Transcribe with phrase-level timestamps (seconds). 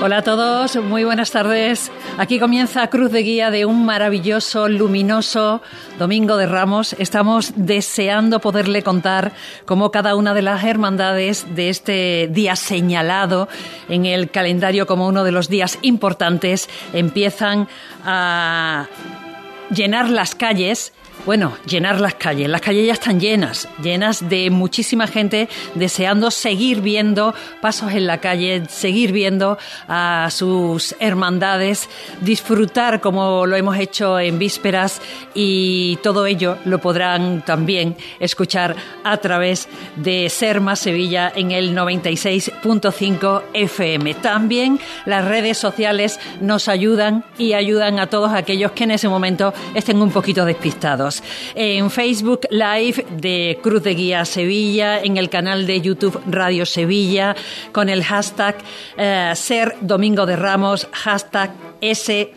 [0.00, 1.90] Hola a todos, muy buenas tardes.
[2.18, 5.60] Aquí comienza Cruz de Guía de un maravilloso, luminoso
[5.98, 6.94] Domingo de Ramos.
[7.00, 9.32] Estamos deseando poderle contar
[9.66, 13.48] cómo cada una de las hermandades de este día señalado
[13.88, 17.66] en el calendario como uno de los días importantes empiezan
[18.04, 18.86] a
[19.74, 20.92] llenar las calles
[21.24, 22.48] bueno, llenar las calles.
[22.48, 28.18] Las calles ya están llenas, llenas de muchísima gente deseando seguir viendo pasos en la
[28.18, 29.58] calle, seguir viendo
[29.88, 31.88] a sus hermandades,
[32.20, 35.00] disfrutar como lo hemos hecho en vísperas
[35.34, 43.42] y todo ello lo podrán también escuchar a través de Serma Sevilla en el 96.5
[43.52, 44.14] FM.
[44.14, 49.52] También las redes sociales nos ayudan y ayudan a todos aquellos que en ese momento
[49.74, 51.07] estén un poquito despistados
[51.54, 57.34] en Facebook Live de Cruz de Guía Sevilla, en el canal de YouTube Radio Sevilla,
[57.72, 58.56] con el hashtag
[58.96, 61.50] eh, Ser Domingo de Ramos, hashtag
[61.80, 62.32] S,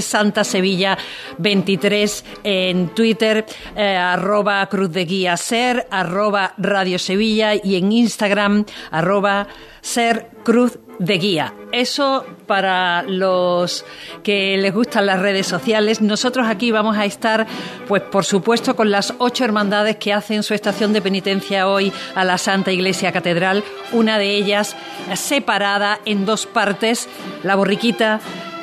[0.00, 0.98] Santa Sevilla
[1.38, 8.64] 23 en Twitter, eh, arroba Cruz de Guía Ser, arroba Radio Sevilla y en Instagram,
[8.90, 9.46] arroba
[9.80, 11.54] Ser Cruz de guía.
[11.72, 13.86] Eso para los
[14.22, 16.02] que les gustan las redes sociales.
[16.02, 17.46] Nosotros aquí vamos a estar,
[17.88, 22.24] pues por supuesto, con las ocho hermandades que hacen su estación de penitencia hoy a
[22.24, 23.64] la Santa Iglesia Catedral.
[23.92, 24.76] Una de ellas
[25.14, 27.08] separada en dos partes,
[27.44, 28.20] la borriquita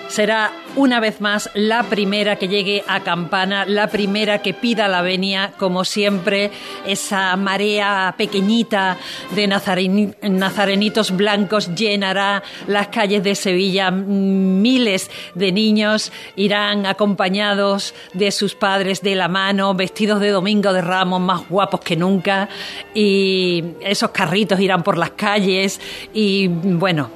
[0.08, 5.02] será una vez más la primera que llegue a Campana, la primera que pida la
[5.02, 6.52] venia, como siempre,
[6.86, 8.98] esa marea pequeñita
[9.36, 13.92] de nazarenitos blancos llenará las calles de Sevilla.
[13.92, 20.82] Miles de niños irán acompañados de sus padres de la mano, vestidos de domingo de
[20.82, 22.50] ramos, más guapos que nunca,
[22.94, 25.80] y esos carritos irán por las calles
[26.14, 27.10] y bueno,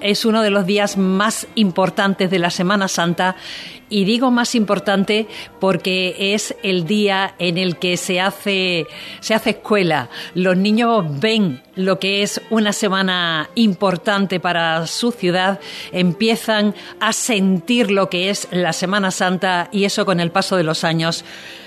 [0.00, 3.36] es uno de los días más importantes de la Semana Santa
[3.88, 5.28] y digo más importante
[5.60, 8.86] porque es el día en el que se hace,
[9.20, 10.08] se hace escuela.
[10.34, 15.60] Los niños ven lo que es una semana importante para su ciudad,
[15.92, 20.64] empiezan a sentir lo que es la Semana Santa y eso con el paso de
[20.64, 21.24] los años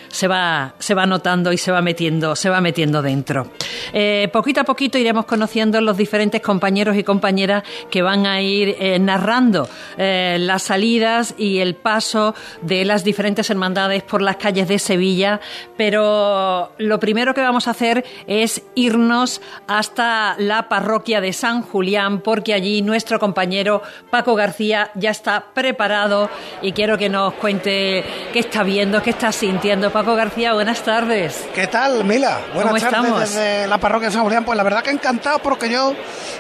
[0.10, 3.52] se va, se va notando y se va metiendo, se va metiendo dentro.
[3.94, 8.76] Eh, poquito a poquito iremos conociendo los diferentes compañeros y compañeras que van a ir
[8.80, 9.68] eh, narrando
[9.98, 15.40] eh, las salidas y el paso de las diferentes hermandades por las calles de Sevilla,
[15.78, 22.22] pero lo primero que vamos a hacer es irnos hasta la parroquia de San Julián,
[22.22, 26.30] porque allí nuestro compañero Paco García ya está preparado
[26.62, 29.92] y quiero que nos cuente qué está viendo, qué está sintiendo.
[30.14, 31.48] García, buenas tardes.
[31.56, 32.40] ¿Qué tal, Mila?
[32.54, 34.46] Buenas tardes desde la parroquia de San Julián.
[34.46, 35.96] Pues la verdad que encantado porque yo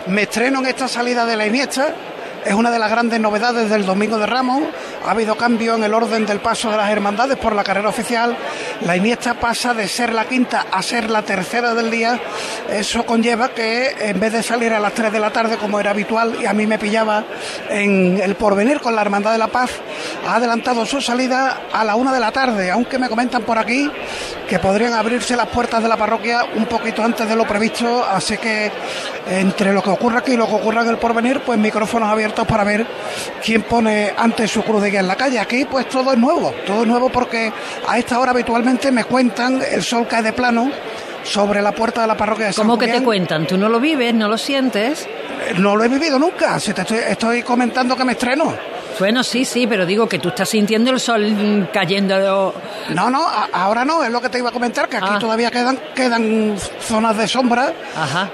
[0.08, 1.88] me estreno en esta salida de la Iniesta
[2.46, 4.62] es una de las grandes novedades del Domingo de Ramos.
[5.06, 8.38] Ha habido cambio en el orden del paso de las hermandades por la carrera oficial.
[8.82, 12.20] La Iniesta pasa de ser la quinta a ser la tercera del día.
[12.70, 15.92] Eso conlleva que en vez de salir a las 3 de la tarde como era
[15.92, 17.24] habitual y a mí me pillaba
[17.70, 19.72] en el porvenir con la Hermandad de la Paz,
[20.28, 23.90] ha adelantado su salida a la 1 de la tarde, aunque me comentan por aquí
[24.48, 28.38] que podrían abrirse las puertas de la parroquia un poquito antes de lo previsto, así
[28.38, 28.72] que
[29.28, 32.35] entre lo que ocurra aquí y lo que ocurra en el porvenir, pues micrófonos abiertos
[32.44, 32.86] para ver
[33.44, 35.40] quién pone ante su cruz de guía en la calle.
[35.40, 37.52] Aquí pues todo es nuevo, todo es nuevo porque
[37.88, 40.70] a esta hora habitualmente me cuentan el sol cae de plano
[41.24, 43.48] sobre la puerta de la parroquia de San ¿Cómo que te cuentan?
[43.48, 45.08] ¿Tú no lo vives, no lo sientes?
[45.58, 48.75] No lo he vivido nunca, si te estoy, estoy comentando que me estreno.
[48.98, 52.54] Bueno, sí, sí, pero digo que tú estás sintiendo el sol cayendo.
[52.94, 55.20] No, no, ahora no, es lo que te iba a comentar, que aquí ah.
[55.20, 57.74] todavía quedan, quedan zonas de sombra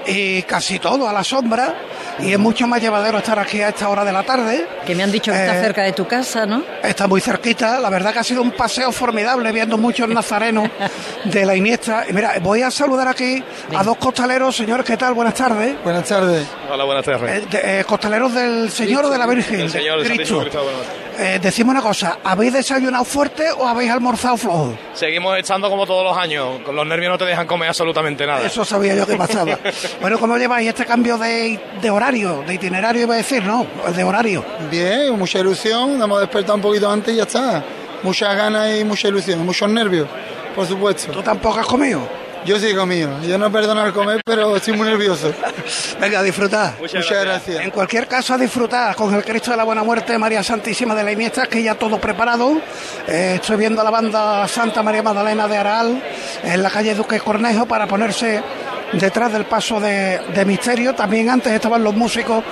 [0.06, 1.74] y casi todo a la sombra
[2.20, 4.66] y es mucho más llevadero estar aquí a esta hora de la tarde.
[4.86, 6.62] Que me han dicho que está eh, cerca de tu casa, ¿no?
[6.82, 10.68] Está muy cerquita, la verdad que ha sido un paseo formidable viendo muchos nazarenos
[11.24, 12.04] de la Iniesta.
[12.08, 13.42] Y mira, voy a saludar aquí
[13.74, 15.14] a dos costaleros, señores, ¿qué tal?
[15.14, 15.74] Buenas tardes.
[15.82, 16.46] Buenas tardes.
[16.70, 17.44] Hola, buenas tardes.
[17.44, 19.60] Eh, eh, costaleros del Señor o de la Virgen.
[19.60, 20.44] El Señor, de Cristo.
[21.18, 24.74] Eh, decimos una cosa, ¿habéis desayunado fuerte o habéis almorzado flojo?
[24.94, 28.46] Seguimos echando como todos los años, con los nervios no te dejan comer absolutamente nada.
[28.46, 29.58] Eso sabía yo que pasaba.
[30.00, 31.58] bueno, ¿cómo lleváis este cambio de,
[31.90, 33.66] horario, de itinerario iba a decir, no?
[33.94, 34.44] De horario.
[34.70, 37.64] Bien, mucha ilusión, hemos despertado un poquito antes y ya está.
[38.02, 40.08] Muchas ganas y mucha ilusión, muchos nervios,
[40.54, 41.12] por supuesto.
[41.12, 42.21] ¿Tú tampoco has comido?
[42.44, 43.20] Yo sí he comido.
[43.22, 45.32] Yo no perdono el comer, pero estoy muy nervioso.
[46.00, 46.74] Venga, a disfrutar.
[46.80, 47.64] Muchas, gracias.
[47.64, 51.04] En cualquier caso, a disfrutar con el Cristo de la Buena Muerte, María Santísima de
[51.04, 52.60] la Iniesta, que ya todo preparado.
[53.06, 56.02] Eh, estoy viendo a la banda Santa María Magdalena de Aral
[56.42, 58.42] en la calle Duque Cornejo para ponerse
[58.92, 60.94] detrás del paso de, Misterio.
[60.94, 62.44] También antes estaban los músicos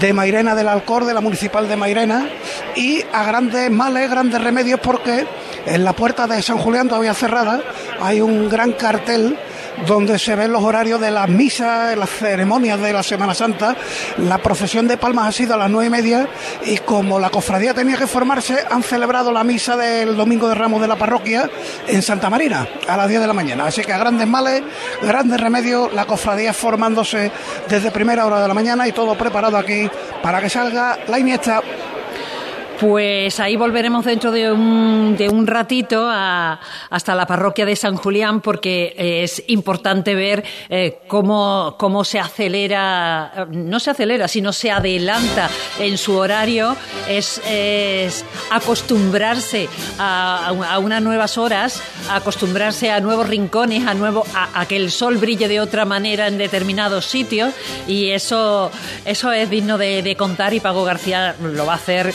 [0.00, 2.28] de Mairena del Alcor, de la Municipal de Mairena.
[2.76, 5.26] Y a grandes males, grandes remedios, porque
[5.66, 7.60] en la puerta de San Julián, todavía cerrada,
[8.00, 9.38] hay un gran cartel
[9.86, 13.76] donde se ven los horarios de las misas, las ceremonias de la Semana Santa.
[14.18, 16.28] La procesión de Palmas ha sido a las nueve y media
[16.64, 20.80] y como la cofradía tenía que formarse, han celebrado la misa del Domingo de Ramos
[20.80, 21.48] de la parroquia
[21.86, 23.66] en Santa Marina a las 10 de la mañana.
[23.66, 24.62] Así que a grandes males,
[25.02, 27.30] grandes remedios, la cofradía formándose
[27.68, 29.88] desde primera hora de la mañana y todo preparado aquí
[30.22, 31.62] para que salga la Iniesta
[32.80, 38.40] pues ahí volveremos dentro de un, de un ratito hasta la parroquia de San Julián
[38.40, 45.50] porque es importante ver eh, cómo, cómo se acelera, no se acelera, sino se adelanta
[45.78, 46.76] en su horario.
[47.08, 47.42] Es,
[48.50, 54.90] acostumbrarse a, a, unas nuevas horas, acostumbrarse a nuevos rincones, a, nuevo, a, que el
[54.90, 57.52] sol brille de otra manera en determinados sitios
[57.86, 58.70] y eso,
[59.04, 62.12] eso es digno de, contar y Pago García lo va a hacer.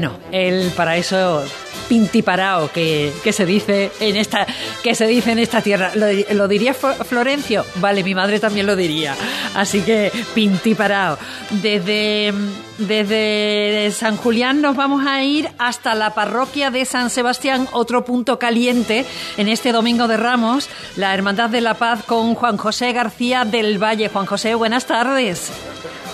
[0.00, 1.44] Bueno, el para eso
[1.86, 4.46] pintiparao que, que, se dice en esta
[4.82, 5.92] que se dice en esta tierra.
[5.94, 7.66] ¿Lo, diría Florencio?
[7.74, 9.14] Vale, mi madre también lo diría.
[9.54, 11.18] Así que pintiparao.
[11.50, 12.32] Desde,
[12.80, 18.38] desde San Julián nos vamos a ir hasta la parroquia de San Sebastián, otro punto
[18.38, 19.04] caliente
[19.36, 23.82] en este Domingo de Ramos, la Hermandad de la Paz con Juan José García del
[23.82, 24.08] Valle.
[24.08, 25.52] Juan José, buenas tardes.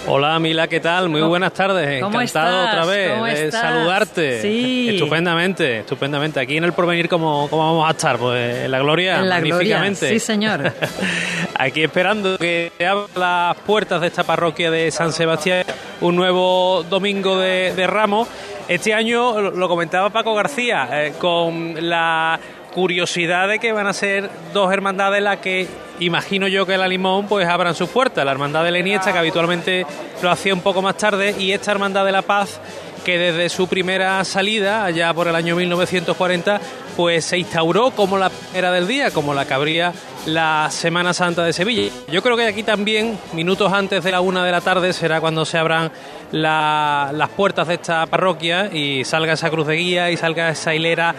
[0.09, 1.09] Hola Mila, ¿qué tal?
[1.09, 2.01] Muy buenas tardes.
[2.01, 4.41] Encantado otra vez de saludarte.
[4.41, 4.91] Sí.
[4.91, 6.39] Estupendamente, estupendamente.
[6.39, 8.17] Aquí en el porvenir, ¿cómo, cómo vamos a estar?
[8.17, 10.09] Pues en la gloria, en la magníficamente.
[10.09, 10.73] Sí, señor.
[11.59, 15.65] Aquí esperando que abran las puertas de esta parroquia de San Sebastián
[16.03, 18.29] un nuevo domingo de, Ramos.
[18.69, 22.39] Este año, lo comentaba Paco García, eh, con la
[22.75, 25.67] curiosidad de que van a ser dos hermandades las que
[25.99, 28.25] imagino yo que la Limón pues abran sus puertas.
[28.25, 29.87] La hermandad de la Iniesta, que habitualmente
[30.23, 32.61] lo hacía un poco más tarde, y esta hermandad de la Paz,
[33.03, 36.61] que desde su primera salida, allá por el año 1940,
[36.97, 39.93] pues se instauró como la era del día, como la que abría
[40.27, 41.91] la Semana Santa de Sevilla.
[42.11, 45.45] Yo creo que aquí también, minutos antes de la una de la tarde, será cuando
[45.45, 45.91] se abran
[46.33, 51.15] las puertas de esta parroquia y salga esa cruz de guía y salga esa hilera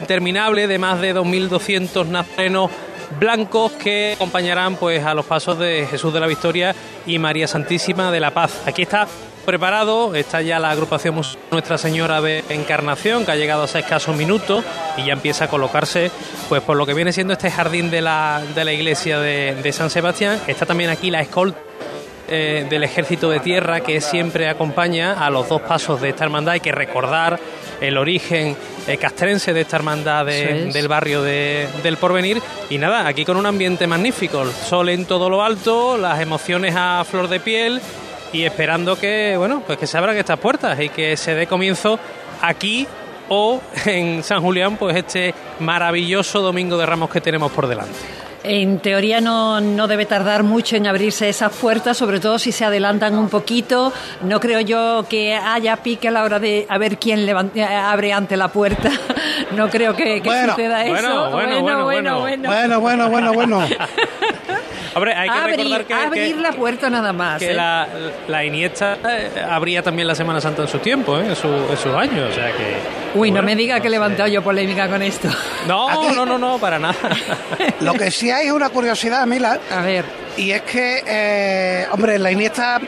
[0.00, 2.70] interminable de más de 2.200 nazarenos
[3.18, 6.74] blancos que acompañarán pues a los pasos de Jesús de la Victoria
[7.06, 8.62] y María Santísima de la Paz.
[8.66, 9.06] Aquí está
[9.42, 14.64] preparado, está ya la agrupación Nuestra Señora de Encarnación, que ha llegado a escasos minutos
[14.96, 16.10] y ya empieza a colocarse
[16.48, 19.72] pues por lo que viene siendo este jardín de la, de la iglesia de, de
[19.72, 20.40] San Sebastián.
[20.46, 21.58] Está también aquí la escolta
[22.28, 26.54] eh, del ejército de tierra que siempre acompaña a los dos pasos de esta hermandad.
[26.54, 27.38] Hay que recordar
[27.80, 28.56] el origen
[28.86, 32.40] eh, castrense de esta hermandad del barrio del Porvenir.
[32.70, 36.74] Y nada, aquí con un ambiente magnífico, el sol en todo lo alto, las emociones
[36.76, 37.80] a flor de piel
[38.32, 41.98] y esperando que, bueno, pues que se abran estas puertas y que se dé comienzo
[42.40, 42.86] aquí
[43.28, 48.21] o en San Julián, pues este maravilloso domingo de Ramos que tenemos por delante.
[48.44, 52.64] En teoría no, no, debe tardar mucho en abrirse esas puertas, sobre todo si se
[52.64, 53.92] adelantan un poquito.
[54.22, 58.12] No creo yo que haya pique a la hora de a ver quién levante, abre
[58.12, 58.90] ante la puerta.
[59.52, 61.30] No creo que, suceda eso.
[61.30, 62.48] Bueno, bueno, bueno, bueno.
[62.80, 63.68] Bueno, bueno, bueno,
[64.94, 65.94] Hombre, hay que recordar que.
[65.94, 67.38] Abrir la puerta nada más.
[67.38, 67.54] Que ¿eh?
[67.54, 67.86] la,
[68.28, 71.28] la, Iniesta eh, abría también la Semana Santa en su tiempo, ¿eh?
[71.28, 72.30] en, su, en sus años.
[72.30, 73.18] O sea que.
[73.18, 75.28] Uy, no me diga que he levantado yo polémica con esto.
[75.66, 76.94] No, no, no, no, para nada.
[77.80, 79.58] Lo que sí hay es una curiosidad, Mila.
[79.70, 80.04] A ver.
[80.36, 82.80] Y es que, eh, hombre, la Iniesta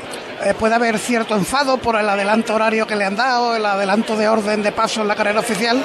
[0.44, 4.16] eh, puede haber cierto enfado por el adelanto horario que le han dado, el adelanto
[4.16, 5.82] de orden de paso en la carrera oficial.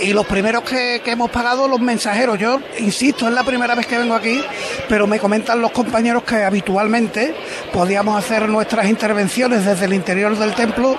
[0.00, 2.38] Y los primeros que, hemos pagado, los mensajeros.
[2.38, 4.42] Yo insisto, es la primera vez que vengo aquí,
[4.88, 7.34] pero me comentan los compañeros que habitualmente
[7.72, 10.96] podíamos hacer nuestras intervenciones desde el interior del templo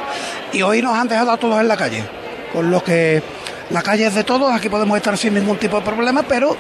[0.52, 2.04] y hoy nos han dejado a todos en la calle.
[2.54, 3.22] Con lo que
[3.74, 6.56] la calle es de todos, aquí podemos estar sin ningún tipo de problema, pero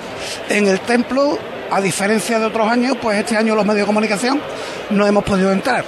[0.49, 1.37] en el templo,
[1.69, 4.41] a diferencia de otros años, pues este año los medios de comunicación
[4.89, 5.85] no hemos podido entrar.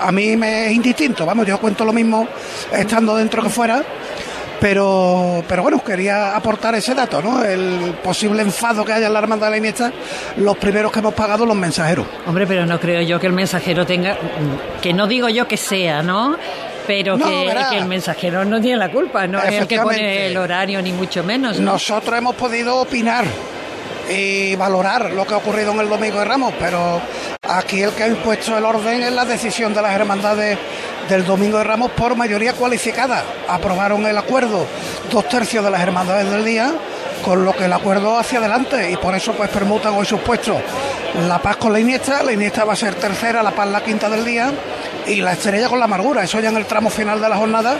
[0.00, 2.26] A mí me es indistinto, vamos, yo cuento lo mismo
[2.72, 3.84] estando dentro que fuera,
[4.60, 7.44] pero, pero bueno, quería aportar ese dato, ¿no?
[7.44, 9.92] El posible enfado que haya en la Armada de la Iniesta,
[10.38, 12.04] los primeros que hemos pagado, los mensajeros.
[12.26, 14.16] Hombre, pero no creo yo que el mensajero tenga,
[14.82, 16.36] que no digo yo que sea, ¿no?
[16.86, 20.80] Pero que, el mensajero no tiene la culpa, no es el que pone el horario
[20.82, 21.58] ni mucho menos.
[21.58, 23.24] Nosotros hemos podido opinar
[24.10, 27.00] y valorar lo que ha ocurrido en el Domingo de Ramos, pero
[27.42, 30.58] aquí el que ha impuesto el orden es la decisión de las hermandades
[31.08, 33.22] del Domingo de Ramos por mayoría cualificada.
[33.48, 34.66] Aprobaron el acuerdo
[35.10, 36.72] dos tercios de las hermandades del día,
[37.24, 40.56] con lo que el acuerdo hacia adelante y por eso pues permutan hoy sus puestos.
[41.26, 44.10] La Paz con la Iniesta, la Iniesta va a ser tercera, La Paz la quinta
[44.10, 44.50] del día
[45.06, 46.22] y la Estrella con la Amargura.
[46.22, 47.76] Eso ya en el tramo final de la jornada,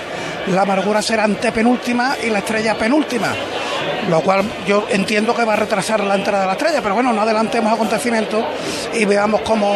[0.49, 3.35] la Amargura será antepenúltima y la Estrella penúltima
[4.09, 7.13] lo cual yo entiendo que va a retrasar la entrada de la estrella, pero bueno,
[7.13, 8.45] no adelantemos acontecimientos
[8.93, 9.75] y veamos cómo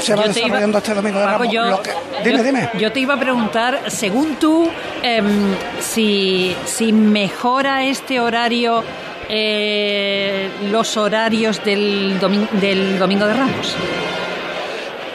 [0.00, 1.48] se va desarrollando este domingo de Ramos.
[1.50, 1.80] Yo,
[2.24, 2.70] dime, dime.
[2.78, 4.68] Yo te iba a preguntar, según tú,
[5.02, 8.84] em, si, si mejora este horario
[9.28, 12.18] eh, los horarios del,
[12.60, 13.76] del Domingo de Ramos.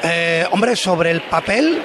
[0.07, 1.81] Eh, hombre, sobre el papel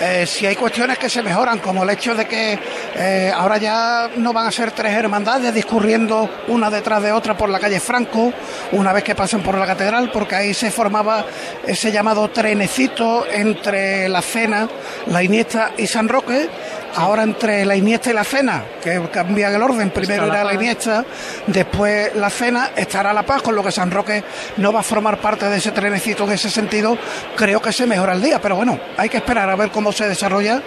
[0.00, 2.58] eh, si hay cuestiones que se mejoran, como el hecho de que
[2.96, 7.48] eh, ahora ya no van a ser tres hermandades discurriendo una detrás de otra por
[7.48, 8.32] la calle Franco,
[8.72, 11.24] una vez que pasen por la catedral, porque ahí se formaba
[11.64, 14.68] ese llamado trenecito entre la Cena,
[15.06, 16.48] la Iniesta y San Roque,
[16.96, 21.04] ahora entre la Iniesta y la Cena, que cambian el orden, primero era la, Iniesta,
[21.46, 24.22] después la Cena, estará La Paz, con lo que San Roque
[24.58, 26.96] no va a formar parte de ese trenecito en ese sentido,
[27.36, 30.08] creo que se mejora el día, pero bueno, hay que esperar a ver cómo se
[30.08, 30.62] desarrolla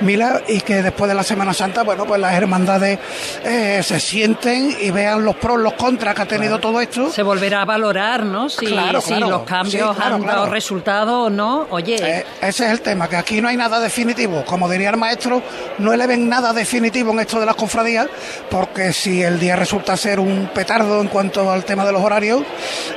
[0.00, 2.98] Mila y que después de la Semana Santa, bueno, pues las hermandades
[3.44, 7.10] eh, se sienten y vean los pros, los contras que ha tenido todo esto.
[7.10, 8.48] Se volverá a valorar, ¿no?
[8.48, 11.66] Si, los cambios han dado resultado o no.
[11.70, 11.96] Oye.
[11.96, 14.44] Eh, ese es el tema, que aquí no hay nada definitivo.
[14.46, 15.42] Como diría el maestro,
[15.78, 18.08] no eleven nada definitivo en esto de las cofradías,
[18.50, 22.42] porque si el día resulta ser un petardo en cuanto al tema de los horarios,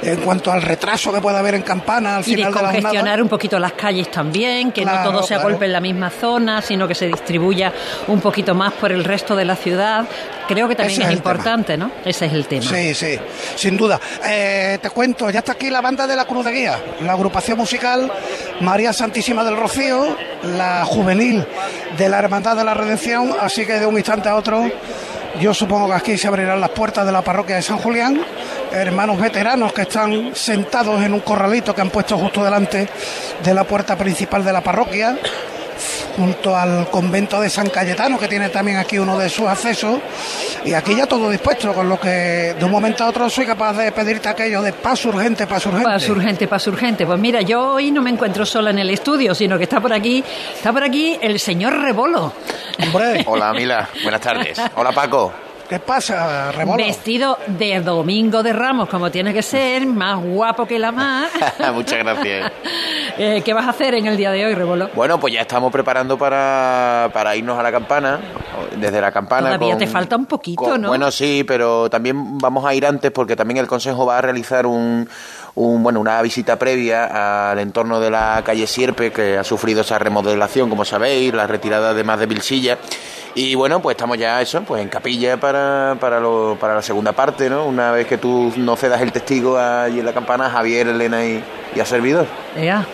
[0.02, 3.22] en cuanto al retraso que puede haber en campana al final de la jornada.
[3.22, 6.88] un poquito las calles también, que no todo sea golpe en la misma zona, sino
[6.88, 7.72] que se distribuya
[8.08, 10.06] un poquito más por el resto de la ciudad.
[10.48, 11.92] Creo que también es, importante, ¿no?
[12.04, 12.64] Ese es el tema.
[12.64, 13.18] Sí, sí,
[13.56, 14.00] sin duda.
[14.26, 17.58] Eh, te cuento, ya está aquí la banda de la Cruz de Guía, la agrupación
[17.58, 18.12] musical
[18.62, 20.16] María Santísima del Rocío,
[20.58, 21.46] la juvenil
[21.98, 24.70] de la Hermandad de la Redención, así que de un instante a otro
[25.40, 28.22] yo supongo que aquí se abrirán las puertas de la parroquia de San Julián.
[28.72, 32.88] Hermanos veteranos que están sentados en un corralito que han puesto justo delante
[33.44, 35.18] de la puerta principal de la parroquia
[36.16, 40.00] junto al convento de San Cayetano, que tiene también aquí uno de sus accesos,
[40.66, 43.74] y aquí ya todo dispuesto, con lo que de un momento a otro soy capaz
[43.74, 45.90] de pedirte aquello de paso urgente, paso urgente.
[45.90, 47.06] Paso urgente, paso urgente.
[47.06, 49.94] Pues mira, yo hoy no me encuentro sola en el estudio, sino que está por
[49.94, 50.24] aquí,
[50.56, 52.34] está por aquí el señor Rebolo.
[53.26, 54.60] Hola, Mila, buenas tardes.
[54.76, 55.34] Hola, Paco.
[55.74, 56.52] ¿Qué pasa?
[56.78, 61.32] Vestido de Domingo de Ramos, como tiene que ser, más guapo que la más.
[61.74, 62.52] Muchas gracias.
[63.16, 64.90] Eh, ¿Qué vas a hacer en el día de hoy, Rebolo?
[64.96, 68.20] Bueno, pues ya estamos preparando para, para irnos a la campana,
[68.76, 69.54] desde la campana.
[69.54, 70.88] Todavía te falta un poquito, ¿no?
[70.88, 74.66] Bueno, sí, pero también vamos a ir antes porque también el Consejo va a realizar
[74.66, 75.08] un,
[75.56, 80.00] un, bueno, una visita previa al entorno de la calle Sierpe, que ha sufrido esa
[80.00, 82.78] remodelación, como sabéis, la retirada de más de Vilsilla.
[83.36, 87.14] Y bueno, pues estamos ya eso, pues en capilla para, para, lo, para la segunda
[87.14, 87.66] parte, ¿no?
[87.66, 91.44] Una vez que tú no cedas el testigo allí en la campana, Javier, Elena y,
[91.76, 92.28] y a servidor.
[92.56, 92.86] Ya.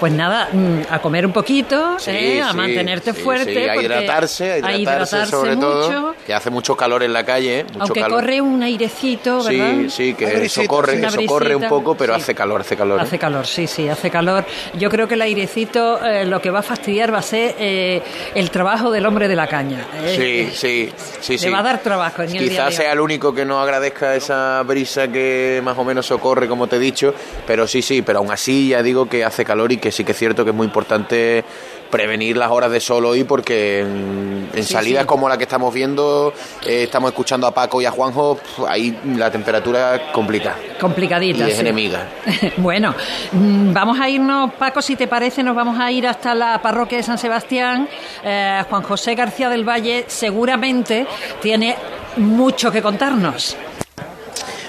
[0.00, 2.42] Pues nada, mm, a comer un poquito, ¿eh?
[2.42, 3.70] a mantenerte fuerte.
[3.70, 7.60] a hidratarse, a hidratarse, sobre todo, que hace mucho calor en la calle.
[7.60, 7.64] ¿eh?
[7.64, 9.74] Mucho Aunque corre un airecito, ¿verdad?
[9.88, 13.00] Sí, sí, que eso corre, eso corre un poco, pero hace calor, hace calor.
[13.00, 13.18] Hace ¿eh?
[13.18, 14.44] calor, sí, sí, hace calor.
[14.74, 18.90] Yo creo que el airecito lo que va a fastidiar va a ser el trabajo
[18.90, 19.86] del hombre de la caña.
[20.14, 23.44] Sí, sí, sí, Le va a dar trabajo en el Quizás sea el único que
[23.44, 27.14] no agradezca esa brisa que más o menos socorre, como te he dicho,
[27.46, 30.12] pero sí, sí, pero aún así ya digo que hace calor y que sí que
[30.12, 31.44] es cierto que es muy importante
[31.94, 36.34] prevenir las horas de sol hoy porque en, salidas como la que estamos viendo,
[36.66, 38.36] eh, estamos escuchando a Paco y a Juanjo,
[38.66, 40.56] ahí la temperatura es complicada.
[40.80, 41.46] Complicadita.
[41.46, 42.08] Y es enemiga.
[42.56, 42.96] bueno,
[43.30, 46.98] mm, vamos a irnos, Paco, si te parece, nos vamos a ir hasta la parroquia
[46.98, 47.88] de San Sebastián.
[48.24, 51.06] Eh, Juan José García del Valle seguramente
[51.40, 51.76] tiene
[52.16, 53.56] mucho que contarnos.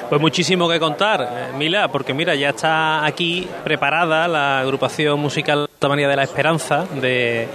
[0.09, 5.67] Pues muchísimo que contar, eh, Mila, porque mira, ya está aquí preparada la agrupación musical
[5.89, 7.47] María de la Esperanza de,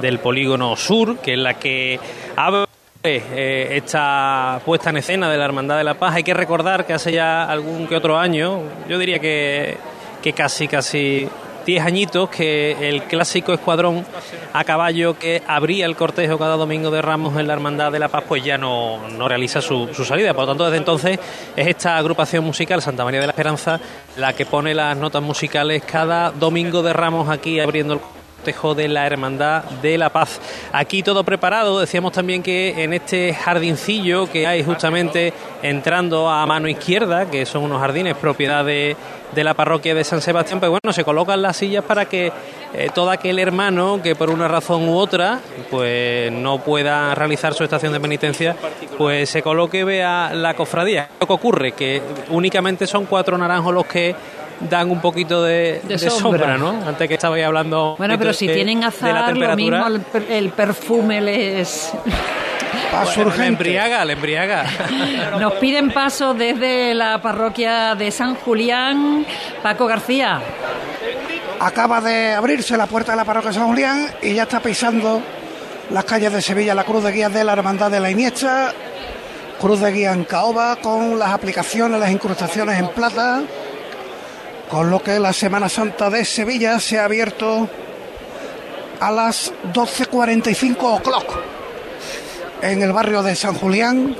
[0.00, 1.98] del Polígono Sur, que es la que
[2.36, 2.66] abre
[3.04, 6.14] eh, esta puesta en escena de la Hermandad de la Paz.
[6.14, 9.76] Hay que recordar que hace ya algún que otro año, yo diría que,
[10.22, 11.28] que casi, casi
[11.68, 14.02] 10 añitos que el clásico escuadrón
[14.54, 18.08] a caballo que abría el cortejo cada domingo de Ramos en la Hermandad de la
[18.08, 20.32] Paz, pues ya no, no realiza su, su, salida.
[20.32, 21.20] Por lo tanto, desde entonces
[21.54, 23.78] es esta agrupación musical, Santa María de la Esperanza,
[24.16, 28.00] la que pone las notas musicales cada domingo de Ramos aquí abriendo el
[28.48, 30.40] de la Hermandad de la Paz.
[30.72, 36.66] Aquí todo preparado, decíamos también que en este jardincillo que hay justamente entrando a mano
[36.66, 38.96] izquierda, que son unos jardines propiedad de,
[39.34, 42.32] la parroquia de San Sebastián, pues bueno, se colocan las sillas para que
[42.72, 45.40] eh, todo aquel hermano que por una razón u otra
[45.70, 48.56] pues no pueda realizar su estación de penitencia,
[48.96, 51.10] pues se coloque vea la cofradía.
[51.20, 54.14] Lo que ocurre que únicamente son cuatro naranjos los que
[54.60, 56.56] dan un poquito de, sombra.
[56.56, 56.70] ¿no?
[56.86, 57.94] Antes que estabais hablando.
[57.98, 59.86] Bueno, pero si tienen azar, lo mismo
[60.28, 61.92] el, perfume les.
[62.92, 64.64] Paso le embriaga, le embriaga.
[65.40, 69.26] Nos piden paso desde la parroquia de San Julián,
[69.62, 70.40] Paco García.
[71.60, 75.20] Acaba de abrirse la puerta de la parroquia de San Julián y ya está pisando
[75.90, 78.72] las calles de Sevilla la cruz de guías de la Hermandad de la Iniesta,
[79.60, 83.42] cruz de guía en caoba con las aplicaciones, las incrustaciones en plata
[84.68, 87.68] con lo que la Semana Santa de Sevilla se ha abierto
[89.00, 91.38] a las 12.45 o'clock
[92.62, 94.16] en el barrio de San Julián.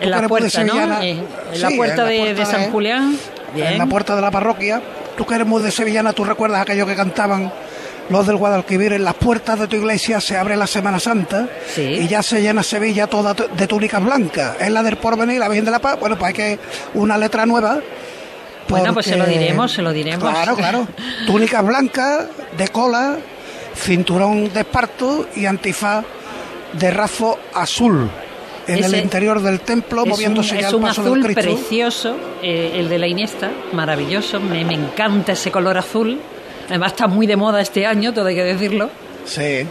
[0.00, 0.74] En la puerta, ¿no?
[1.02, 1.24] En,
[1.60, 3.18] la puerta, de, San Julián.
[3.56, 4.80] En la puerta de la parroquia.
[5.16, 7.52] Tú que eres muy de sevillana, tú recuerdas aquello que cantaban
[8.08, 12.06] los del Guadalquivir, en las puertas de tu iglesia se abre la Semana Santa y
[12.06, 14.56] ya se llena Sevilla toda de túnicas blancas.
[14.60, 15.98] Es la del porvenir, la Virgen de la Paz.
[15.98, 16.58] Bueno, pues hay que
[16.94, 17.80] una letra nueva
[18.68, 20.28] bueno, pues se lo diremos, se lo diremos.
[20.30, 20.86] Claro, claro.
[21.26, 23.18] Túnica blanca, de cola,
[23.74, 26.04] cinturón de esparto y antifaz
[26.72, 28.10] de razo azul.
[28.66, 31.54] En el interior del templo, moviéndose ya al paso azul del Cristo.
[31.54, 34.40] precioso, eh, el de la Iniesta, maravilloso.
[34.40, 36.20] Me, me encanta ese color azul.
[36.68, 38.90] Además está muy de moda este año, todo hay que decirlo.
[39.24, 39.66] Sí.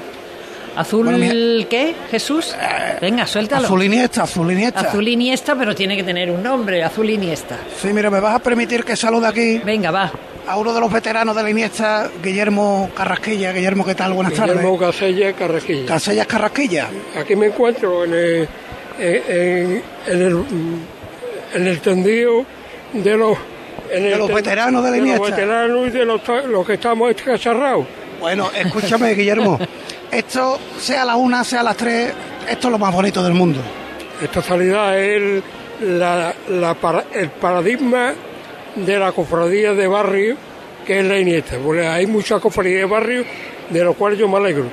[0.77, 2.55] ¿Azul qué, Jesús?
[3.01, 3.65] Venga, suéltalo.
[3.65, 4.81] Azul Iniesta, Azul Iniesta.
[4.81, 7.57] Azul Iniesta, pero tiene que tener un nombre, Azul Iniesta.
[7.81, 9.57] Sí, mira, ¿me vas a permitir que salude aquí?
[9.65, 10.11] Venga, va.
[10.47, 13.51] A uno de los veteranos de la Iniesta, Guillermo Carrasquilla.
[13.53, 14.13] Guillermo, ¿qué tal?
[14.13, 14.55] Buenas tardes.
[14.55, 15.85] Guillermo Casellas Carrasquilla.
[15.87, 16.87] Casellas Carrasquilla.
[17.19, 18.47] Aquí me encuentro en el,
[18.99, 20.43] en, el,
[21.55, 22.45] en el tendido
[22.93, 23.37] de los...
[23.89, 25.23] de los veteranos de la Iniesta.
[25.23, 27.85] De los veteranos y de los, que estamos escacharrados.
[28.19, 29.59] Bueno, escúchame, Guillermo.
[30.17, 32.11] Esto, sea a la una, sea las tres,
[32.49, 33.59] esto es lo más bonito del mundo.
[34.19, 35.43] Esta salida es
[35.79, 36.33] la,
[37.13, 38.15] el paradigma
[38.75, 40.35] de la cofradía de barrio
[40.87, 41.57] que es la Iniesta.
[41.63, 43.25] Porque hay muchas cofradías de barrio
[43.69, 44.65] de los cuales yo me alegro.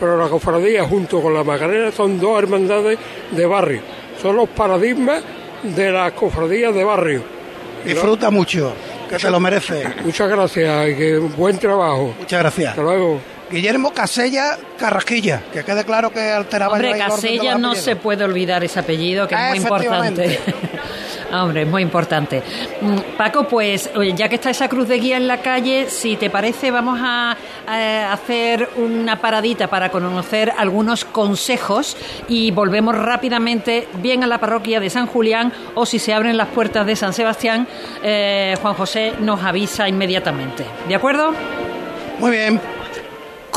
[0.00, 2.98] Pero la cofradía junto con la Macarena son dos hermandades
[3.30, 3.82] de barrio.
[4.20, 5.22] Son los paradigmas
[5.62, 7.22] de las cofradías de barrio.
[7.84, 8.72] Disfruta mucho,
[9.08, 9.84] que te lo merece.
[10.04, 12.16] Muchas gracias y que buen trabajo.
[12.18, 12.70] Muchas gracias.
[12.70, 13.37] Hasta luego.
[13.50, 18.80] Guillermo Casella Carrasquilla, que quede claro que alteraba Hombre, Casella no se puede olvidar ese
[18.80, 20.38] apellido, que es muy importante.
[21.32, 22.42] Hombre, es muy importante.
[22.80, 26.30] Mm, Paco, pues ya que está esa cruz de guía en la calle, si te
[26.30, 27.36] parece, vamos a,
[28.10, 34.88] hacer una paradita para conocer algunos consejos y volvemos rápidamente bien a la parroquia de
[34.88, 37.68] San Julián o si se abren las puertas de San Sebastián,
[38.02, 40.64] eh, Juan José nos avisa inmediatamente.
[40.88, 41.34] ¿De acuerdo?
[42.18, 42.58] Muy bien.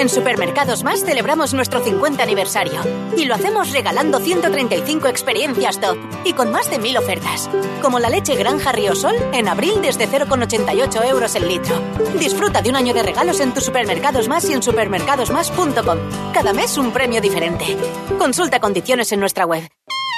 [0.00, 2.80] En Supermercados Más celebramos nuestro 50 aniversario
[3.18, 7.50] y lo hacemos regalando 135 experiencias top y con más de 1000 ofertas,
[7.82, 11.78] como la leche Granja Ríosol en abril desde 0,88 euros el litro.
[12.18, 15.98] Disfruta de un año de regalos en tus Supermercados Más y en supermercadosmás.com.
[16.32, 17.76] Cada mes un premio diferente.
[18.18, 19.68] Consulta condiciones en nuestra web.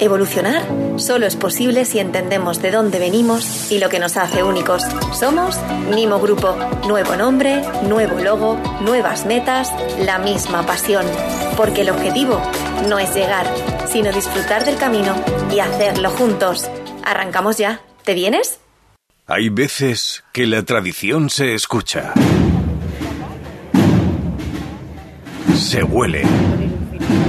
[0.00, 0.62] Evolucionar
[0.96, 4.82] solo es posible si entendemos de dónde venimos y lo que nos hace únicos.
[5.12, 5.58] Somos
[5.94, 6.56] Nimo Grupo.
[6.86, 11.06] Nuevo nombre, nuevo logo, nuevas metas, la misma pasión.
[11.56, 12.40] Porque el objetivo
[12.88, 13.46] no es llegar,
[13.86, 15.14] sino disfrutar del camino
[15.54, 16.68] y hacerlo juntos.
[17.04, 17.80] Arrancamos ya.
[18.02, 18.58] ¿Te vienes?
[19.26, 22.12] Hay veces que la tradición se escucha.
[25.56, 26.24] Se huele.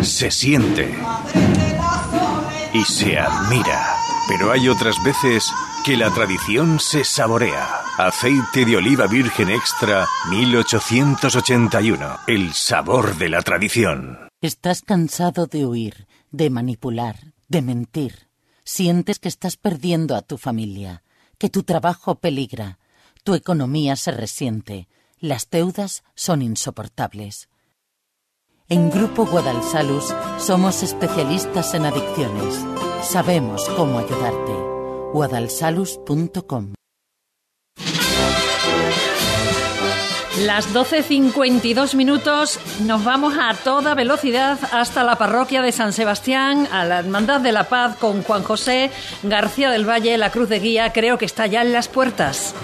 [0.01, 0.93] Se siente
[2.75, 3.95] y se admira.
[4.27, 5.49] Pero hay otras veces
[5.85, 7.81] que la tradición se saborea.
[7.97, 12.17] Aceite de oliva virgen extra 1881.
[12.27, 14.27] El sabor de la tradición.
[14.41, 18.27] Estás cansado de huir, de manipular, de mentir.
[18.65, 21.01] Sientes que estás perdiendo a tu familia,
[21.37, 22.77] que tu trabajo peligra,
[23.23, 27.47] tu economía se resiente, las deudas son insoportables.
[28.67, 32.65] En Grupo Guadalsalus somos especialistas en adicciones.
[33.03, 34.53] Sabemos cómo ayudarte.
[35.13, 36.73] guadalsalus.com
[40.39, 46.85] Las 12.52 minutos nos vamos a toda velocidad hasta la parroquia de San Sebastián, a
[46.85, 48.89] la Hermandad de la Paz con Juan José
[49.21, 52.55] García del Valle, la Cruz de Guía, creo que está ya en las puertas.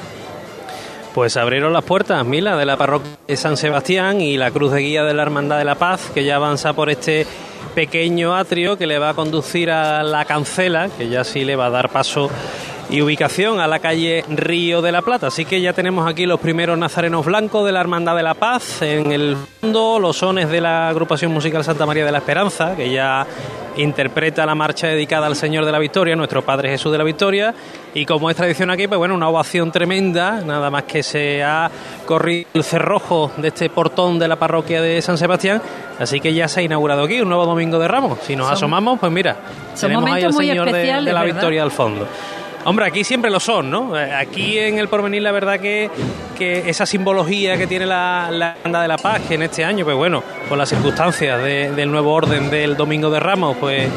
[1.14, 4.80] Pues abrieron las puertas, Mila, de la parroquia de San Sebastián y la cruz de
[4.80, 7.28] guía de la Hermandad de la Paz, que ya avanza por este
[7.76, 11.66] pequeño atrio que le va a conducir a la cancela, que ya sí le va
[11.66, 12.30] a dar paso
[12.92, 15.28] y ubicación a la calle Río de la Plata.
[15.28, 18.82] Así que ya tenemos aquí los primeros nazarenos blancos de la Hermandad de la Paz.
[18.82, 22.92] En el fondo, los sones de la agrupación musical Santa María de la Esperanza, que
[22.92, 23.26] ya
[23.78, 27.56] interpreta la marcha dedicada al Señor de la Victoria, nuestro Padre Jesús de la Victoria.
[27.94, 31.72] Y como es tradición aquí, pues bueno, una ovación tremenda, nada más que se ha
[32.06, 35.62] corrido el cerrojo de este portón de la parroquia de San Sebastián.
[35.98, 38.20] Así que ya se ha inaugurado aquí un nuevo domingo de Ramos.
[38.24, 39.38] Si nos asomamos, pues mira,
[39.80, 42.06] tenemos ahí al Señor de, la Victoria al fondo.
[42.64, 44.00] Hombre, aquí siempre lo son, ¿no?
[44.00, 45.90] Eh, aquí en el porvenir la verdad que,
[46.38, 49.84] que esa simbología que tiene la, la banda de la paz, que en este año,
[49.84, 53.90] pues bueno, con las circunstancias del nuevo orden del Domingo de Ramos, pues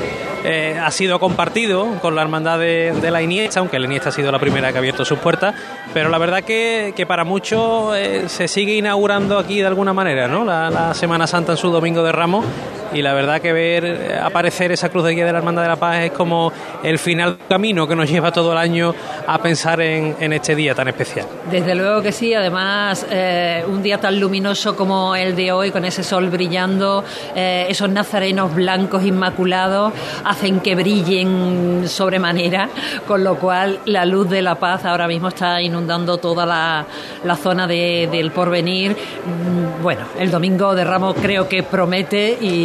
[0.45, 4.31] eh, ha sido compartido con la hermandad de, la Iniesta, aunque la Iniesta ha sido
[4.31, 5.55] la primera que ha abierto sus puertas,
[5.93, 10.29] pero la verdad que, que para muchos eh, se sigue inaugurando aquí de alguna manera,
[10.29, 10.45] ¿no?
[10.45, 12.45] La, Semana Santa en su Domingo de Ramos
[12.93, 15.77] y la verdad que ver aparecer esa cruz de guía de la Hermandad de la
[15.77, 16.53] Paz es como
[16.83, 18.95] el final del camino que nos lleva todo el año
[19.27, 21.27] a pensar en, en este día tan especial.
[21.51, 25.85] Desde luego que sí, además eh, un día tan luminoso como el de hoy, con
[25.85, 27.05] ese sol brillando,
[27.35, 29.93] eh, esos nazarenos blancos inmaculados
[30.35, 32.69] hacen que brillen sobremanera,
[33.07, 36.87] con lo cual la luz de la paz ahora mismo está inundando toda la,
[37.25, 38.93] la zona de, del porvenir.
[38.93, 42.65] Mm, bueno, el domingo de Ramos creo que promete y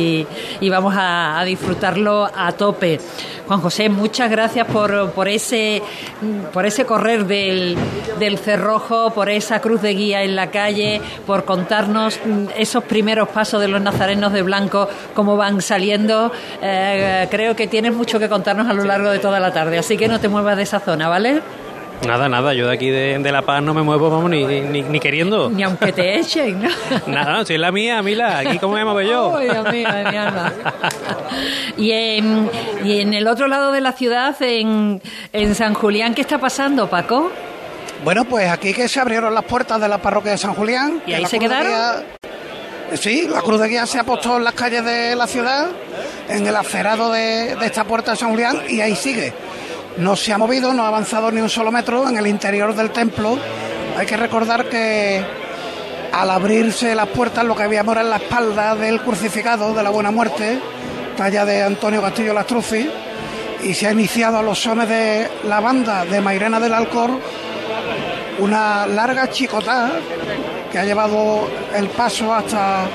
[0.60, 3.00] y, vamos a, disfrutarlo a tope.
[3.48, 5.82] Juan José, muchas gracias por, por, ese,
[6.54, 7.76] por ese correr del,
[8.20, 12.20] del cerrojo, por esa cruz de guía en la calle, por contarnos
[12.56, 16.32] esos primeros pasos de los nazarenos de blanco, cómo van saliendo.
[16.62, 19.98] Eh, creo que tienes mucho que contarnos a lo largo de toda la tarde, así
[19.98, 21.42] que no te muevas de esa zona, ¿vale?
[22.08, 25.50] Nada, nada, yo de aquí de, La Paz no me muevo, vamos, ni, ni, queriendo.
[25.50, 26.70] Ni aunque te echen, ¿no?
[27.08, 29.28] Nada, no, si es la mía, Mila, aquí cómo me muevo yo.
[29.38, 30.54] Uy, Dios mío, mi alma.
[31.76, 32.50] Y en,
[32.86, 35.02] y en el otro lado de la ciudad, en,
[35.34, 37.30] en San Julián, ¿qué está pasando, Paco?
[38.06, 41.02] Bueno, pues aquí que se abrieron las puertas de la parroquia de San Julián.
[41.06, 42.19] ¿Y ahí se quedaron?
[42.96, 45.68] Sí, la cruz de guía se ha puesto en las calles de la ciudad,
[46.28, 49.34] en el acerado de, esta puerta de San Julián, y ahí sigue
[49.98, 52.92] no se ha movido, no ha avanzado ni un solo metro en el interior del
[52.92, 53.38] templo.
[53.98, 55.22] Hay que recordar que
[56.14, 60.10] al abrirse las puertas lo que habíamos era la espalda del crucificado de la Buena
[60.10, 60.58] Muerte,
[61.18, 62.90] talla de Antonio Castillo Lastruzzi,
[63.64, 67.20] y se ha iniciado a los sones de la banda de Mairena del Alcor
[68.40, 69.92] una larga chicotá
[70.72, 72.86] que ha llevado el paso hasta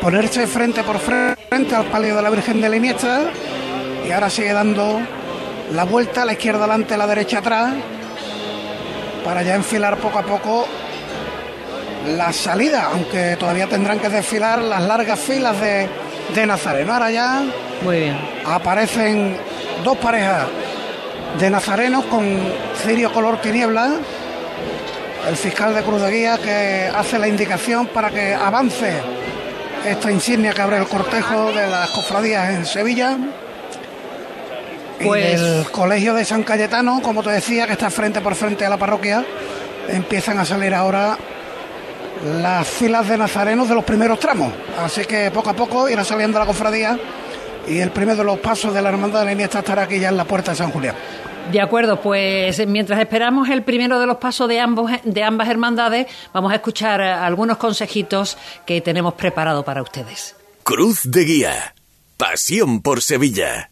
[0.00, 3.22] ponerse frente por frente al palio de la Virgen de la Iniesta
[4.06, 5.00] y ahora sigue dando
[5.72, 7.72] la vuelta a la izquierda adelante, a la derecha atrás,
[9.24, 10.66] para ya enfilar poco a poco
[12.16, 15.88] la salida, aunque todavía tendrán que desfilar las largas filas de,
[16.34, 16.92] de Nazareno.
[16.92, 17.42] Ahora ya
[17.82, 18.18] Muy bien.
[18.44, 19.36] aparecen
[19.84, 20.46] dos parejas
[21.38, 22.24] de nazarenos con
[22.84, 23.92] cirio color tiniebla,
[25.28, 28.92] el fiscal de Cruz de Guía que hace la indicación para que avance
[29.86, 33.16] esta insignia que abre el cortejo de las cofradías en Sevilla.
[35.02, 35.40] Pues...
[35.40, 38.76] el colegio de San Cayetano, como te decía, que está frente por frente a la
[38.76, 39.24] parroquia,
[39.88, 41.16] empiezan a salir ahora
[42.40, 44.52] las filas de nazarenos de los primeros tramos.
[44.78, 46.98] Así que poco a poco irá saliendo la cofradía
[47.66, 50.08] y el primero de los pasos de la Hermandad de la Iniesta estará aquí ya
[50.08, 50.94] en la puerta de San Julián.
[51.50, 56.06] De acuerdo, pues mientras esperamos el primero de los pasos de, ambos, de ambas hermandades,
[56.32, 60.36] vamos a escuchar algunos consejitos que tenemos preparado para ustedes.
[60.62, 61.74] Cruz de Guía.
[62.16, 63.71] Pasión por Sevilla.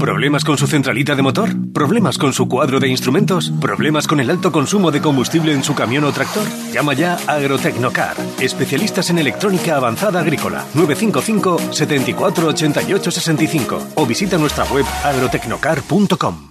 [0.00, 1.50] ¿Problemas con su centralita de motor?
[1.74, 3.52] ¿Problemas con su cuadro de instrumentos?
[3.60, 6.44] ¿Problemas con el alto consumo de combustible en su camión o tractor?
[6.72, 14.38] Llama ya a Agrotecnocar, especialistas en electrónica avanzada agrícola, 955 74 88 65 o visita
[14.38, 16.50] nuestra web agrotecnocar.com.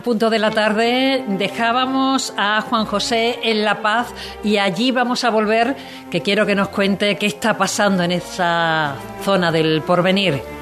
[0.00, 4.08] Punto de la tarde dejábamos a Juan José en La Paz
[4.44, 5.76] y allí vamos a volver,
[6.10, 10.59] que quiero que nos cuente qué está pasando en esa zona del porvenir.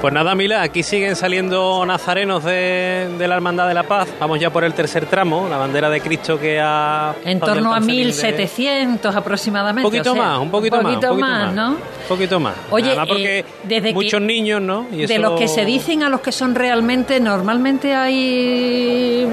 [0.00, 4.08] Pues nada, Mila, aquí siguen saliendo nazarenos de, la Hermandad de la Paz.
[4.20, 7.16] Vamos ya por el tercer tramo, la bandera de Cristo que ha...
[7.24, 9.84] En torno a 1700 aproximadamente.
[9.84, 11.70] Un poquito más, un poquito, más, un poquito más, ¿no?
[11.70, 12.54] Un poquito más.
[12.70, 14.86] Oye, porque eh, muchos niños, ¿no?
[14.88, 19.26] De los que se dicen a los que son realmente, ¿normalmente hay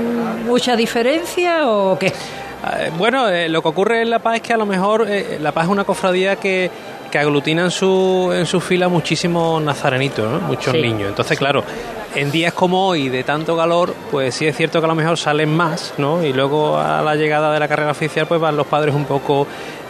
[0.47, 2.07] mucha diferencia o qué?
[2.07, 5.07] Eh, bueno, eh, lo que ocurre en La Paz es que a lo mejor
[5.39, 6.71] La Paz es una cofradía que
[7.15, 11.07] que aglutinan su, en su fila muchísimos nazarenitos, muchos niños.
[11.07, 11.63] Entonces, claro,
[12.13, 15.17] en días como hoy, de tanto calor, pues sí es cierto que a lo mejor
[15.17, 16.21] salen más, ¿no?
[16.25, 19.47] Y luego a la llegada de la carrera oficial, pues van los padres un poco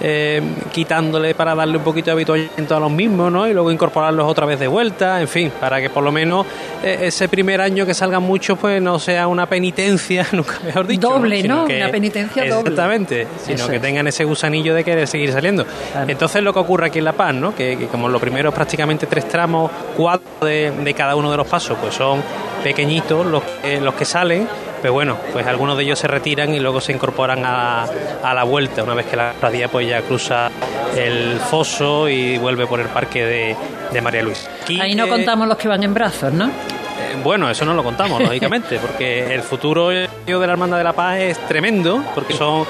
[0.08, 0.40] eh,
[0.72, 3.48] quitándole para darle un poquito de habituamiento a los mismos, ¿no?
[3.48, 6.46] Y luego incorporarlos otra vez de vuelta, en fin, para que por lo menos
[6.84, 11.10] eh, ese primer año que salgan muchos, pues no sea una penitencia, nunca mejor dicho.
[11.10, 11.66] Doble, ¿no?
[11.66, 12.70] una penitencia doble.
[12.70, 15.66] Exactamente, sino que tengan ese gusanillo de querer seguir saliendo.
[16.08, 17.56] Entonces lo que ocurre aquí en La Paz, ¿no?
[17.56, 21.80] Que, como los primeros prácticamente tres tramos, cuatro de, de cada uno de los pasos,
[21.82, 22.22] pues son
[22.64, 23.42] pequeñitos los,
[23.82, 24.48] los que salen
[24.86, 27.88] pero bueno, pues algunos de ellos se retiran y luego se incorporan a,
[28.22, 30.52] la vuelta, una vez que la radía pues ya cruza
[30.96, 33.58] el foso y vuelve por el parque
[33.92, 34.48] de, María Luisa.
[34.80, 36.46] Ahí no contamos los que van en brazos, ¿no?
[36.46, 40.94] Eh, bueno, eso no lo contamos, lógicamente, porque el futuro de la Hermandad de la
[40.94, 42.68] Paz es tremendo, porque son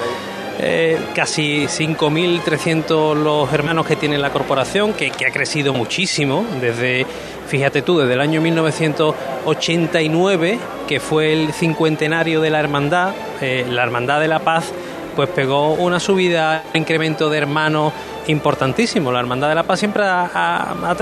[0.58, 7.06] eh, casi 5.300 los hermanos que tiene la corporación, que, ha crecido muchísimo desde
[7.46, 13.84] Fíjate tú, desde el año 1989, que fue el cincuentenario de la hermandad, eh, la
[13.84, 14.72] Hermandad de la Paz,
[15.14, 17.92] pues pegó una subida, un incremento de hermanos
[18.26, 19.12] importantísimo.
[19.12, 20.96] La Hermandad de la Paz siempre ha,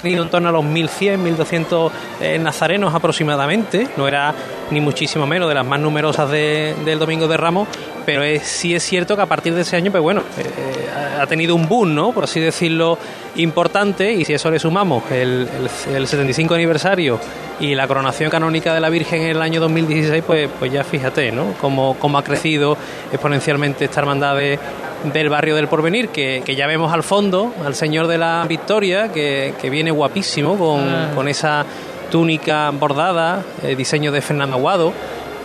[0.00, 4.32] tenido en torno a los 1.100, 1.200 eh, nazarenos aproximadamente, no era
[4.70, 7.66] ni muchísimo menos de las más numerosas del Domingo de Ramos,
[8.08, 11.54] pero sí es cierto que a partir de ese año, pues bueno, eh, ha tenido
[11.54, 12.12] un boom, ¿no?
[12.12, 12.96] Por así decirlo,
[13.36, 15.46] importante, y si eso le sumamos el,
[15.94, 17.20] el, 75 aniversario
[17.60, 21.32] y la coronación canónica de la Virgen en el año 2016, pues, pues ya fíjate,
[21.32, 21.52] ¿no?
[21.60, 22.78] Cómo, cómo ha crecido
[23.12, 28.06] exponencialmente esta hermandad del barrio del Porvenir, que, que, ya vemos al fondo al Señor
[28.06, 31.10] de la Victoria, que, que viene guapísimo con, ah.
[31.14, 31.66] con esa
[32.10, 34.94] túnica bordada, eh, diseño de Fernando Aguado,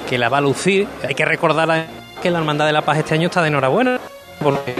[0.10, 0.88] que la va a lucir.
[1.06, 4.00] Hay que recordar que la Hermandad de la Paz este año está de enhorabuena,
[4.42, 4.76] porque eh,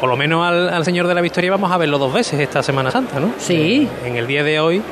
[0.00, 2.90] por lo menos al, Señor de la Victoria vamos a verlo dos veces esta Semana
[2.90, 3.34] Santa, ¿no?
[3.38, 3.88] Sí.
[4.04, 4.82] En el día de hoy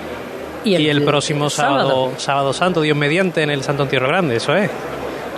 [0.64, 4.70] y el, próximo sábado, sábado, Santo, Dios mediante, en el Santo Entierro Grande, eso es.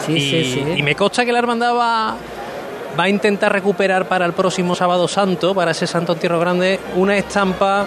[0.04, 0.72] Sí, y, sí, sí.
[0.76, 2.16] Y me consta que la Hermandad va,
[3.00, 7.16] va a intentar recuperar para el próximo sábado santo, para ese Santo Entierro Grande, una
[7.16, 7.86] estampa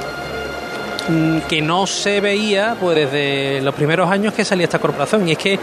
[1.08, 5.34] mm, que no se veía pues desde los primeros años que salía esta corporación y
[5.34, 5.60] es que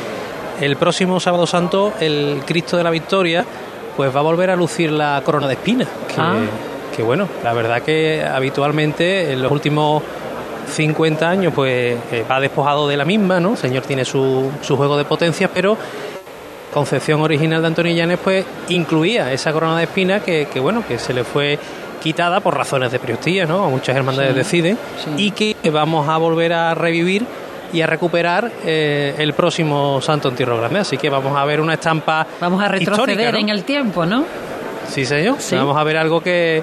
[0.61, 3.45] el próximo sábado santo el Cristo de la Victoria
[3.97, 6.37] pues va a volver a lucir la corona de espinas que, ah.
[6.95, 10.03] que bueno la verdad que habitualmente en los últimos
[10.73, 14.77] 50 años pues eh, va despojado de la misma no el señor tiene su, su
[14.77, 15.77] juego de potencias pero
[16.73, 20.99] concepción original de Antonio Llanes pues incluía esa corona de espinas que, que bueno que
[20.99, 21.59] se le fue
[22.03, 23.69] quitada por razones de priostía, ¿no?
[23.69, 24.79] Muchas hermandades deciden
[25.17, 27.27] y que vamos a volver a revivir
[27.73, 30.81] y a recuperar eh, el próximo Santo Entierro Grande.
[30.81, 32.27] Así que vamos a ver una estampa.
[32.41, 34.25] Vamos a retroceder en el tiempo, ¿no?
[34.89, 35.37] Sí, señor.
[35.53, 36.63] Vamos a ver algo que,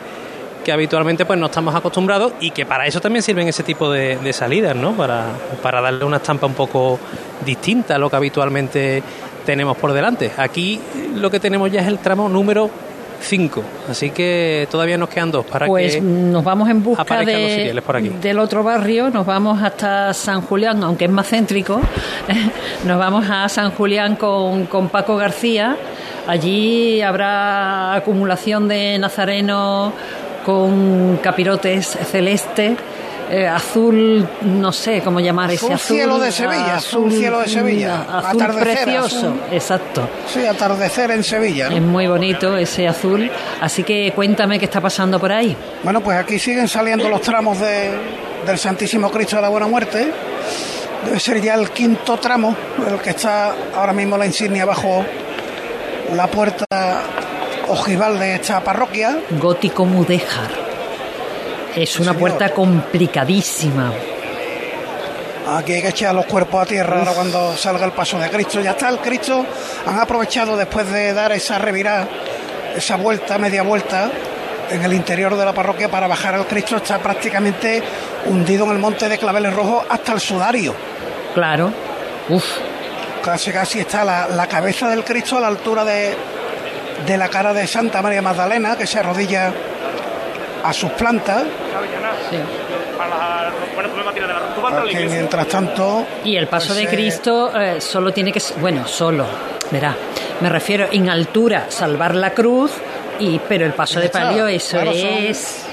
[0.64, 4.18] que habitualmente pues no estamos acostumbrados y que para eso también sirven ese tipo de,
[4.18, 4.94] de salidas, ¿no?
[4.94, 5.26] Para,
[5.62, 7.00] para darle una estampa un poco
[7.46, 9.04] distinta a lo que habitualmente
[9.46, 10.32] tenemos por delante.
[10.38, 10.80] Aquí
[11.16, 12.70] lo que tenemos ya es el tramo número
[13.24, 17.26] 5, así que todavía nos quedan dos para pues que nos vamos en busca los
[17.26, 18.10] de, Sirieles por aquí.
[18.10, 21.82] del otro barrio, nos vamos hasta San Julián, aunque es más céntrico,
[22.86, 25.78] nos vamos a San Julián con, con Paco García.
[26.28, 29.94] Allí habrá acumulación de nazarenos
[30.46, 32.78] con capirotes celeste.
[33.34, 35.96] Eh, azul, no sé cómo llamar ese Azul azul.
[35.98, 38.02] cielo de Sevilla, azul cielo de Sevilla.
[38.02, 39.40] Azul Atardecer, precioso, azul.
[39.52, 40.10] exacto.
[40.32, 41.70] Sí, atardecer en Sevilla.
[41.70, 41.76] ¿no?
[41.78, 43.30] Es muy bonito ese azul.
[43.60, 45.56] Así que cuéntame qué está pasando por ahí.
[45.84, 47.92] Bueno, pues aquí siguen saliendo los tramos de,
[48.46, 50.12] del Santísimo Cristo de la Buena Muerte.
[51.06, 52.56] Debe ser ya el quinto tramo,
[52.88, 55.04] el que está ahora mismo la insignia bajo
[56.14, 56.66] la puerta
[57.68, 59.18] ojival de esta parroquia.
[59.32, 60.63] Gótico Mudéjar.
[61.76, 63.92] Es una puerta complicadísima.
[65.48, 68.62] Aquí hay que echar los cuerpos a tierra ahora cuando salga el paso de Cristo.
[68.62, 69.46] Ya está el Cristo.
[69.86, 72.08] Han aprovechado después de dar esa revirada,
[72.76, 74.10] esa vuelta, media vuelta,
[74.70, 76.78] en el interior de la parroquia para bajar al Cristo.
[76.78, 77.84] Está prácticamente
[78.26, 80.76] hundido en el monte de claveles rojos hasta el sudario.
[81.34, 81.74] Claro.
[82.30, 82.46] Uf.
[83.22, 86.16] Casi casi está la, la cabeza del Cristo a la altura de,
[87.06, 89.52] de la cara de Santa María Magdalena, que se arrodilla
[90.64, 91.44] a sus plantas.
[94.82, 98.60] Aquí, mientras tanto, Y el paso pues, de eh, Cristo eh, solo tiene que ser,
[98.60, 99.26] bueno, solo,
[99.72, 99.96] verá,
[100.40, 102.72] me refiero en altura, salvar la cruz,
[103.20, 105.66] y pero el paso de palio, eso claro, es...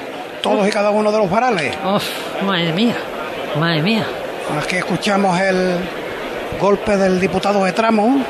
[0.43, 1.77] todos y cada uno de los varales.
[1.85, 2.05] Uf,
[2.43, 2.97] madre mía,
[3.59, 4.05] madre mía.
[4.61, 5.77] Aquí escuchamos el
[6.61, 8.25] golpe del diputado de Tramo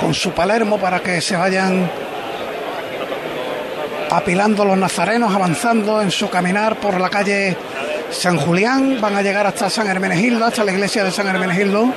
[0.00, 1.90] con su Palermo para que se vayan
[4.10, 7.56] apilando los nazarenos, avanzando en su caminar por la calle
[8.10, 8.98] San Julián.
[9.00, 11.92] Van a llegar hasta San Hermenegildo, hasta la iglesia de San Hermenegildo.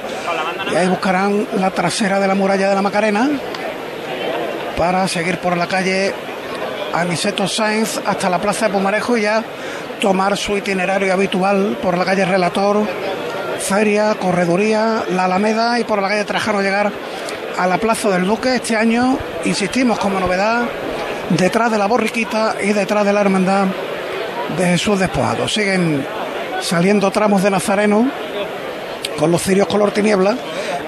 [0.72, 3.30] Y ahí buscarán la trasera de la muralla de la Macarena
[4.78, 6.14] para seguir por la calle
[6.94, 9.44] Aniceto Sáenz hasta la plaza de Pumarejo y ya
[10.00, 12.86] tomar su itinerario habitual por la calle Relator,
[13.60, 16.92] Feria, Correduría, la Alameda y por la calle Trajano llegar
[17.58, 18.56] a la Plaza del Duque.
[18.56, 20.64] Este año, insistimos como novedad,
[21.38, 23.66] detrás de la borriquita y detrás de la hermandad
[24.58, 25.48] de Jesús despojado.
[25.48, 26.06] Siguen
[26.60, 28.10] saliendo tramos de Nazareno
[29.18, 30.36] con los cirios color tiniebla.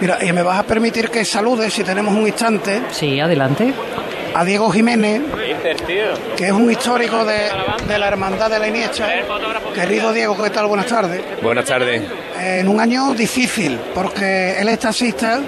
[0.02, 2.82] Mira, y me vas a permitir que salude, si tenemos un instante.
[2.92, 3.74] Sí, adelante.
[4.36, 5.22] A Diego Jiménez,
[6.36, 7.52] que es un histórico de,
[7.88, 9.08] de la Hermandad de la Iniesta.
[9.76, 10.66] Querido Diego, ¿qué tal?
[10.66, 11.22] Buenas tardes.
[11.44, 12.02] Buenas tardes.
[12.40, 15.40] En un año difícil, porque él es taxista.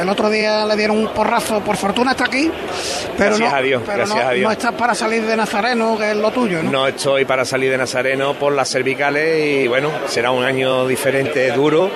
[0.00, 2.50] El otro día le dieron un porrazo, por fortuna está aquí,
[3.18, 4.44] pero, Gracias no, a Dios, pero gracias no, a Dios.
[4.44, 6.70] no estás para salir de Nazareno, que es lo tuyo, ¿no?
[6.70, 11.52] No estoy para salir de Nazareno por las cervicales y bueno, será un año diferente,
[11.52, 11.90] duro,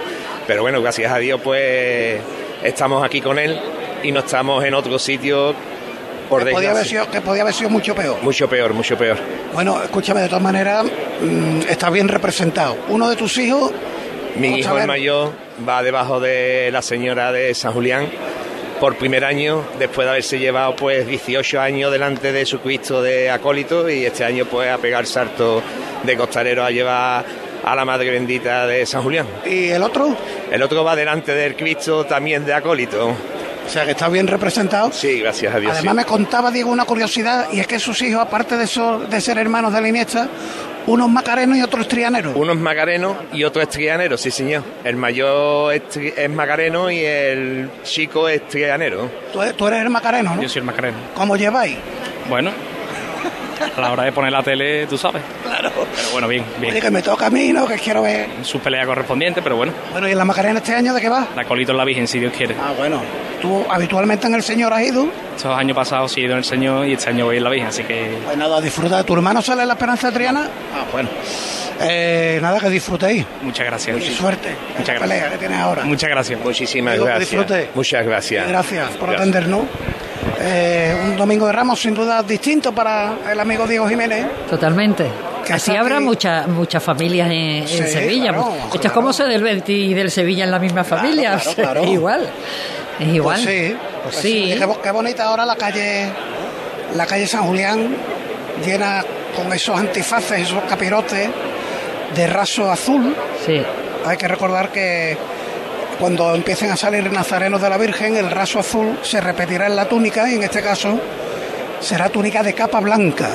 [0.47, 2.21] pero bueno, gracias a Dios pues
[2.63, 3.59] estamos aquí con él
[4.03, 5.55] y no estamos en otro sitio
[6.29, 7.05] por que, podía haber desgracia.
[7.05, 8.19] sido, que podía haber sido mucho peor.
[8.23, 9.17] Mucho peor, mucho peor.
[9.55, 12.77] Bueno, escúchame, de todas maneras, mm, está bien representado.
[12.89, 13.73] Uno de tus hijos,
[14.37, 18.09] Mi hijo el mayor va debajo de la señora de San Julián
[18.81, 23.31] por primer año, después de haberse llevado pues 18 años delante de su Cristo de
[23.31, 25.63] acólito y este año pues a pegar salto
[26.03, 27.25] de costalero a llevar
[27.65, 29.27] a la Madre Bendita de San Julián.
[29.47, 30.15] ¿y el otro?
[30.51, 33.09] El otro va delante del Cristo también de acólito.
[33.67, 34.93] O sea, que está bien representado.
[34.93, 35.73] Sí, gracias a Dios.
[35.73, 35.97] Además sí.
[35.97, 39.39] me contaba Diego una curiosidad y es que sus hijos, aparte de, eso- de ser
[39.39, 40.29] hermanos de la Iniesta,
[40.87, 42.35] unos macarenos y otros trianeros.
[42.37, 44.63] Uno es macareno y otro es trianero, sí señor.
[44.85, 49.11] El mayor es, tri- es macareno y el chico es trianero.
[49.33, 50.43] Tú, tú eres el macareno, ¿no?
[50.43, 50.97] Yo soy el Macareno.
[51.15, 51.77] ¿Cómo lleváis?
[52.29, 52.51] Bueno,
[53.77, 55.23] a la hora de poner la tele, tú sabes.
[55.45, 55.71] Claro.
[55.95, 56.81] Pero bueno, bien, Oye, bien.
[56.81, 57.67] que me toca a mí, ¿no?
[57.67, 58.29] Que quiero ver.
[58.43, 59.73] Su pelea correspondiente, pero bueno.
[59.93, 61.27] Bueno, ¿y en la Macarena este año de qué va?
[61.37, 62.55] La colito en la Virgen, si Dios quiere.
[62.61, 63.01] Ah, bueno.
[63.41, 65.07] Tú habitualmente en el Señor has ido.
[65.37, 67.51] Estos años pasados sí he ido en el Señor y este año voy en la
[67.51, 69.05] Virgen, así que Pues nada, disfruta.
[69.05, 70.49] ¿Tu hermano sale en la Esperanza de Triana?
[70.75, 71.09] Ah, bueno.
[71.81, 73.27] Eh, nada, que disfrutéis.
[73.43, 73.99] muchas gracias.
[74.01, 74.55] Y suerte.
[74.79, 75.33] Muchas la pelea gracias.
[75.33, 75.85] que tienes ahora.
[75.85, 76.41] Muchas gracias.
[76.41, 77.31] Muchísimas Digo que gracias.
[77.31, 77.71] disfrute.
[77.75, 78.49] Muchas gracias.
[78.49, 79.63] Gracias por atendernos.
[80.47, 84.27] Eh, un domingo de Ramos sin duda distinto para el amigo Diego Jiménez.
[84.51, 85.07] Totalmente.
[85.47, 88.29] Que Así habrá muchas muchas familias en, Sevilla.
[88.33, 91.39] claro, Esto es como ser del Betis y del Sevilla en la misma familia.
[91.55, 91.83] claro.
[91.85, 92.29] Es igual.
[92.99, 93.41] Es igual.
[93.43, 94.53] Pues sí, Pues sí.
[94.53, 94.59] sí.
[94.59, 96.09] Qué, qué bonita ahora la calle,
[96.95, 97.95] la calle San Julián,
[98.65, 99.05] llena
[99.37, 101.29] con esos antifaces, esos capirotes
[102.15, 103.15] de raso azul.
[103.45, 103.61] Sí.
[104.07, 105.17] Hay que recordar que
[105.99, 109.87] cuando empiecen a salir nazarenos de la Virgen, el raso azul se repetirá en la
[109.87, 110.99] túnica y en este caso
[111.81, 113.31] será túnica de capa blanca.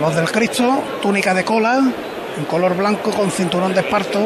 [0.00, 1.80] Los del Cristo, túnica de cola,
[2.36, 4.20] en color blanco con cinturón de esparto.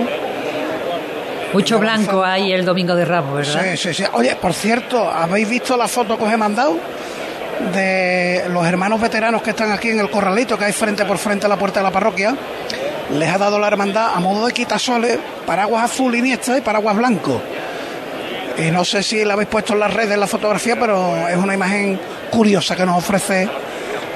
[1.52, 3.62] Mucho blanco hay el domingo de Ramos, ¿verdad?
[3.70, 4.04] Sí, sí, sí.
[4.12, 6.76] Oye, por cierto, ¿habéis visto la foto que os he mandado?
[7.72, 11.46] De los hermanos veteranos que están aquí en el corralito que hay frente por frente
[11.46, 12.34] a la puerta de la parroquia.
[13.12, 17.40] Les ha dado la hermandad a modo de quitasoles, paraguas azul iniesta y paraguas blanco.
[18.58, 21.54] Y no sé si la habéis puesto en las redes la fotografía, pero es una
[21.54, 21.98] imagen
[22.30, 23.48] curiosa que nos ofrece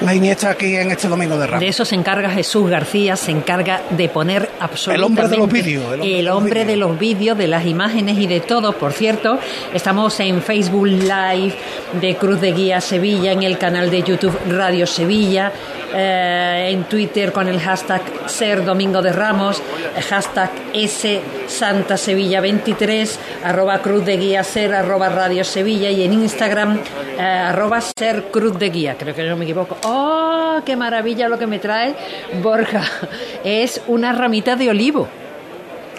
[0.00, 1.60] la Iniesta aquí en este domingo de Ramos.
[1.60, 4.94] De eso se encarga Jesús García, se encarga de poner absolutamente...
[4.94, 5.84] El hombre de los vídeos.
[6.02, 8.72] El hombre, de los vídeos, de las imágenes y de todo.
[8.72, 9.38] Por cierto,
[9.72, 11.54] estamos en Facebook Live
[12.00, 15.52] de Cruz de Guía Sevilla, en el canal de YouTube Radio Sevilla,
[15.94, 19.62] eh, en Twitter con el hashtag Ser Domingo de Ramos,
[20.08, 26.12] hashtag S Santa Sevilla 23, arroba Cruz de Guía Ser, arroba Radio Sevilla y en
[26.14, 26.78] Instagram
[27.18, 29.76] eh, arroba Ser Cruz de Guía, creo que no me equivoco.
[29.84, 31.94] ¡Oh, qué maravilla lo que me trae
[32.42, 32.82] Borja!
[33.44, 35.08] Es una ramita de olivo.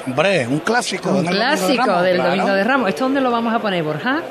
[0.05, 1.11] Hombre, un clásico.
[1.11, 2.89] Un clásico del Domingo de Ramos.
[2.89, 4.21] ¿Esto dónde lo vamos a poner, Borja?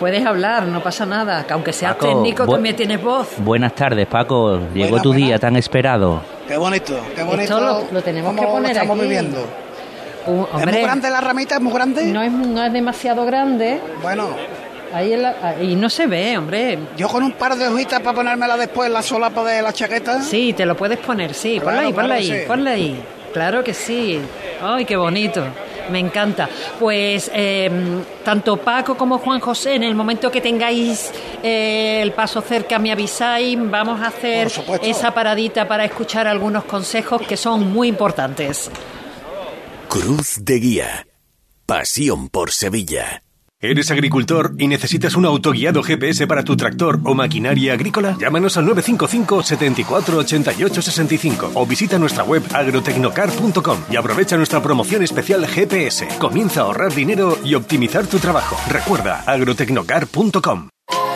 [0.00, 3.28] Puedes hablar, no pasa nada, que aunque seas técnico también tienes voz.
[3.38, 4.58] Buenas tardes, Paco.
[4.74, 6.22] Llegó tu día tan esperado.
[6.48, 7.42] Qué bonito, qué bonito.
[7.42, 9.06] Esto lo, tenemos que poner estamos aquí.
[9.06, 9.38] viviendo.
[10.26, 11.54] Uh, ¿Es muy grande la ramita?
[11.56, 12.04] ¿Es muy grande?
[12.06, 13.78] No es, no es demasiado grande.
[14.02, 14.28] Bueno.
[14.92, 16.78] Ahí en la- ahí no se ve, hombre.
[16.96, 20.20] Yo con un par de hojitas para ponérmela después en la solapa de la chaqueta.
[20.22, 21.58] Sí, te lo puedes poner, sí.
[21.60, 22.46] Ponla Claro, ahí, ponla claro ahí, sí.
[22.48, 23.02] ponla ahí.
[23.32, 24.20] Claro que sí.
[24.62, 25.44] Ay, qué bonito.
[25.90, 26.48] Me encanta.
[26.78, 27.70] Pues eh,
[28.24, 31.12] tanto Paco como Juan José, en el momento que tengáis
[31.42, 33.58] eh, el paso cerca, me avisáis.
[33.60, 34.50] Vamos a hacer
[34.82, 38.70] esa paradita para escuchar algunos consejos que son muy importantes.
[39.88, 41.06] Cruz de Guía.
[41.66, 43.22] Pasión por Sevilla.
[43.62, 48.16] ¿Eres agricultor y necesitas un autoguiado GPS para tu tractor o maquinaria agrícola?
[48.18, 55.02] Llámanos al 955 74 88 65 o visita nuestra web agrotecnocar.com y aprovecha nuestra promoción
[55.02, 56.08] especial GPS.
[56.18, 58.56] Comienza a ahorrar dinero y optimizar tu trabajo.
[58.70, 60.70] Recuerda agrotecnocar.com.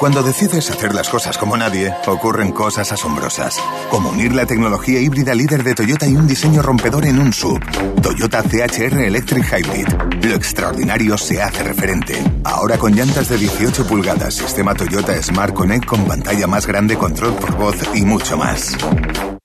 [0.04, 3.58] Cuando decides hacer las cosas como nadie, ocurren cosas asombrosas.
[3.90, 7.58] Como unir la tecnología híbrida líder de Toyota y un diseño rompedor en un sub.
[8.02, 9.88] Toyota CHR Electric Hybrid.
[10.28, 12.22] Lo extraordinario se hace referente.
[12.44, 17.34] Ahora con llantas de 18 pulgadas, sistema Toyota Smart Connect con pantalla más grande, control
[17.36, 18.76] por voz y mucho más.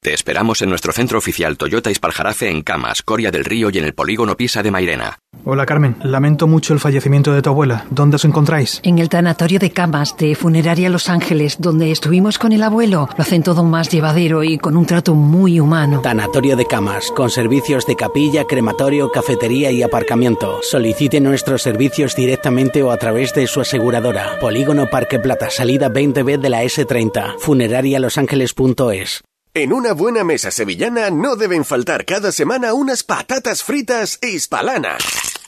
[0.01, 3.83] Te esperamos en nuestro centro oficial Toyota Ispaljarafe en Camas, Coria del Río y en
[3.83, 5.19] el polígono Pisa de Mairena.
[5.43, 7.85] Hola Carmen, lamento mucho el fallecimiento de tu abuela.
[7.89, 8.79] ¿Dónde os encontráis?
[8.83, 13.21] En el tanatorio de camas de Funeraria Los Ángeles, donde estuvimos con el abuelo, lo
[13.21, 15.99] hacen todo más llevadero y con un trato muy humano.
[15.99, 20.61] Tanatorio de Camas, con servicios de capilla, crematorio, cafetería y aparcamiento.
[20.61, 24.39] Solicite nuestros servicios directamente o a través de su aseguradora.
[24.39, 27.37] Polígono Parque Plata, salida 20B de la S30.
[27.39, 29.23] Funerarialosangeles.es.
[29.53, 34.97] En una buena mesa sevillana no deben faltar cada semana unas patatas fritas hispalana.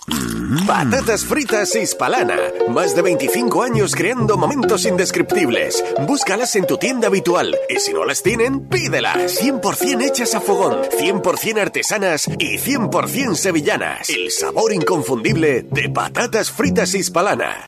[0.08, 2.38] Mm, Patatas fritas hispalana.
[2.70, 5.84] Más de 25 años creando momentos indescriptibles.
[6.08, 7.56] Búscalas en tu tienda habitual.
[7.70, 9.40] Y si no las tienen, pídelas.
[9.40, 14.10] 100% hechas a fogón, 100% artesanas y 100% sevillanas.
[14.10, 17.68] El sabor inconfundible de patatas fritas hispalana.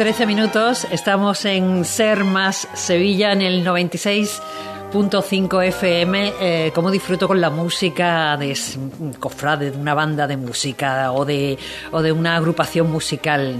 [0.00, 6.32] 13 minutos, estamos en Ser Más Sevilla en el 96.5 FM.
[6.40, 11.12] Eh, ¿Cómo disfruto con la música de s- un cofrade, de una banda de música
[11.12, 11.58] o de,
[11.90, 13.54] o de una agrupación musical?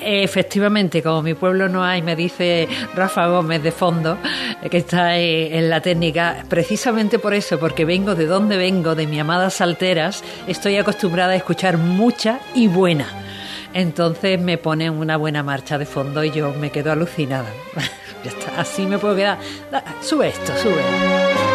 [0.00, 4.16] Efectivamente, como mi pueblo no hay, me dice Rafa Gómez de fondo,
[4.70, 9.08] que está eh, en la técnica, precisamente por eso, porque vengo de donde vengo, de
[9.08, 13.08] mi amada Salteras, estoy acostumbrada a escuchar mucha y buena.
[13.74, 17.48] Entonces me ponen una buena marcha de fondo y yo me quedo alucinada.
[18.24, 19.38] ya está, así me puedo quedar.
[19.70, 21.49] Da- Sube esto, sube.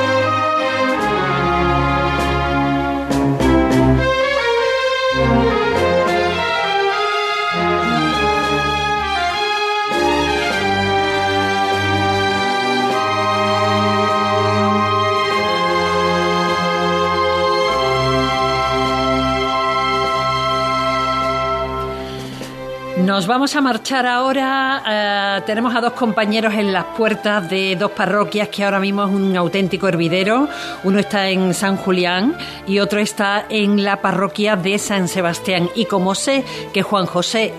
[23.16, 24.84] Nos vamos a marchar ahora.
[24.86, 29.10] eh, tenemos a dos compañeros en las puertas de dos parroquias que ahora mismo es
[29.10, 30.50] un auténtico hervidero.
[30.84, 32.38] Uno está en San Julián
[32.68, 35.70] y otro está en la parroquia de San Sebastián.
[35.76, 36.44] Y como sé
[36.74, 37.54] que Juan José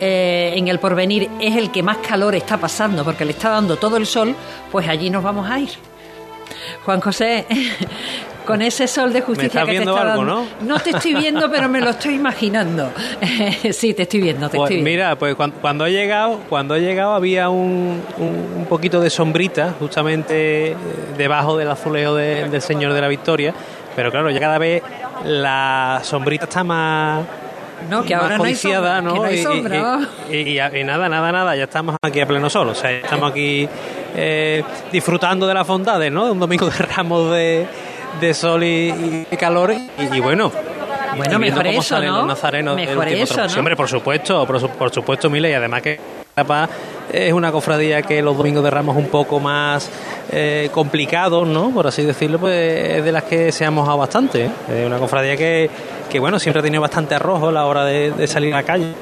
[0.00, 3.76] eh, en el porvenir es el que más calor está pasando porque le está dando
[3.76, 4.34] todo el sol,
[4.72, 5.68] pues allí nos vamos a ir.
[6.86, 7.46] Juan José,
[8.44, 10.46] con ese sol de justicia estás que te está algo, dando.
[10.62, 12.90] No te estoy viendo, pero me lo estoy imaginando.
[13.72, 14.90] sí, te estoy viendo, te Pues estoy viendo.
[14.90, 19.10] mira, pues cuando, cuando he llegado, cuando he llegado había un, un- un poquito de
[19.10, 20.76] sombrita justamente eh,
[21.16, 23.54] debajo del azulejo de- del Señor de la Victoria,
[23.96, 24.82] pero claro, ya cada vez
[25.24, 27.24] la sombrita está más
[27.88, 29.14] No, que ahora no hay sombra, que ¿no?
[29.16, 30.00] no hay Y- y- sombra.
[30.30, 33.30] Y, y- y nada, nada, nada, ya estamos aquí a pleno sol, o sea, estamos
[33.30, 33.68] aquí
[34.16, 36.26] eh, disfrutando de las bondades, ¿no?
[36.26, 37.66] De un domingo de ramos de,
[38.20, 40.50] de sol y, y calor y, y bueno.
[41.16, 42.18] Bueno, mejor cómo eso, salen ¿no?
[42.18, 46.00] los nazarenos Mejor eso, hombre, por supuesto, por, su- por supuesto, Mile, y además que
[47.12, 49.88] es una cofradía que los domingos de Ramos un poco más
[50.32, 51.70] eh, complicados, ¿no?
[51.70, 54.46] Por así decirlo, pues es de las que se ha mojado bastante.
[54.46, 54.50] ¿eh?
[54.80, 55.70] Es una cofradía que,
[56.10, 58.62] que, bueno, siempre ha tenido bastante arrojo a la hora de, de salir a la
[58.64, 58.92] calle.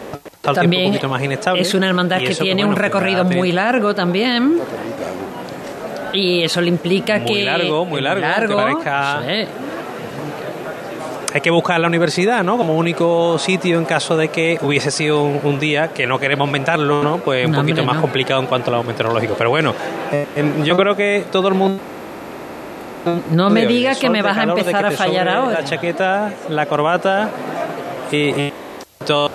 [0.43, 1.63] También un poquito más inestable.
[1.63, 4.59] es una hermandad que eso, tiene bueno, un pues, recorrido muy largo también.
[6.13, 7.45] Y eso le implica Muy que...
[7.45, 9.49] largo, muy largo, que parezca- sí.
[11.35, 12.59] Hay que buscar la universidad, ¿no?
[12.59, 16.47] Como único sitio en caso de que hubiese sido un, un día que no queremos
[16.47, 17.17] aumentarlo, ¿no?
[17.19, 18.03] Pues un No, poquito hombre, más no.
[18.03, 19.35] complicado en cuanto a lo meteorológico.
[19.39, 19.73] Pero bueno,
[20.13, 21.81] eh, em, yo creo que todo el mundo.
[23.31, 25.61] No me de hoy, diga el que me vas a empezar a fallar ahora.
[25.61, 27.31] La chaqueta, la corbata
[28.13, 28.53] y, y
[29.07, 29.31] todo.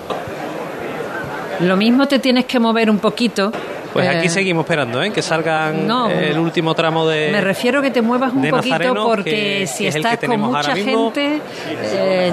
[1.62, 3.52] Lo mismo te tienes que mover un poquito.
[3.98, 5.12] Pues aquí Eh, seguimos esperando, ¿eh?
[5.12, 6.08] Que salgan No.
[6.10, 7.30] el último tramo de.
[7.32, 9.24] Me refiero que te muevas un poquito Nazareno, porque
[9.62, 11.12] que- si que es estás con mucha mismo.
[11.12, 11.42] gente,
[11.94, 12.32] eh,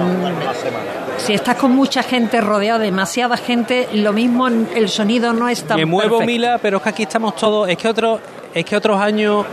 [1.17, 5.63] si estás con mucha gente rodeado de demasiada gente, lo mismo el sonido no es
[5.63, 6.25] tan Me muevo perfecto.
[6.31, 7.67] Mila, pero es que aquí estamos todos.
[7.67, 8.19] Es que otros,
[8.53, 9.43] es que otros años,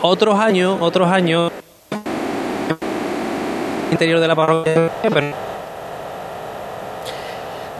[0.00, 1.52] otros años, otros años,
[3.90, 5.26] interior de la parroquia, pero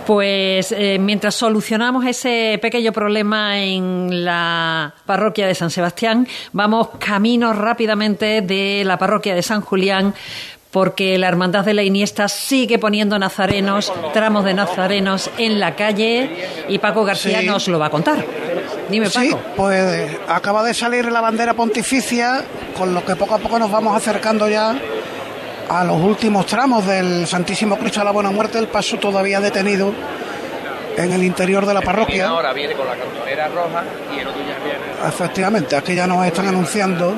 [0.06, 7.52] Pues eh, mientras solucionamos ese pequeño problema en la parroquia de San Sebastián, vamos camino
[7.54, 10.14] rápidamente de la parroquia de San Julián
[10.70, 16.48] porque la Hermandad de la Iniesta sigue poniendo nazarenos, tramos de nazarenos en la calle
[16.68, 17.46] y Paco García Sí.
[17.46, 18.26] nos lo va a contar.
[18.90, 19.20] Dime, Paco.
[19.20, 22.44] Sí, pues acaba de salir la bandera pontificia,
[22.76, 24.76] con lo que poco a poco nos vamos acercando ya
[25.68, 29.92] a los últimos tramos del Santísimo Cristo de la Buena Muerte, el paso todavía detenido
[30.96, 32.28] en el interior de la parroquia.
[32.28, 33.82] Ahora viene con la cantonera roja
[34.14, 35.08] y el otro ya viene.
[35.08, 37.14] Efectivamente, aquí ya nos están anunciando.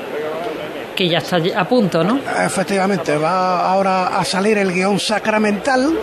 [0.94, 2.18] Que ya está a punto, ¿no?
[2.42, 5.94] Efectivamente, va ahora a salir el guion sacramental.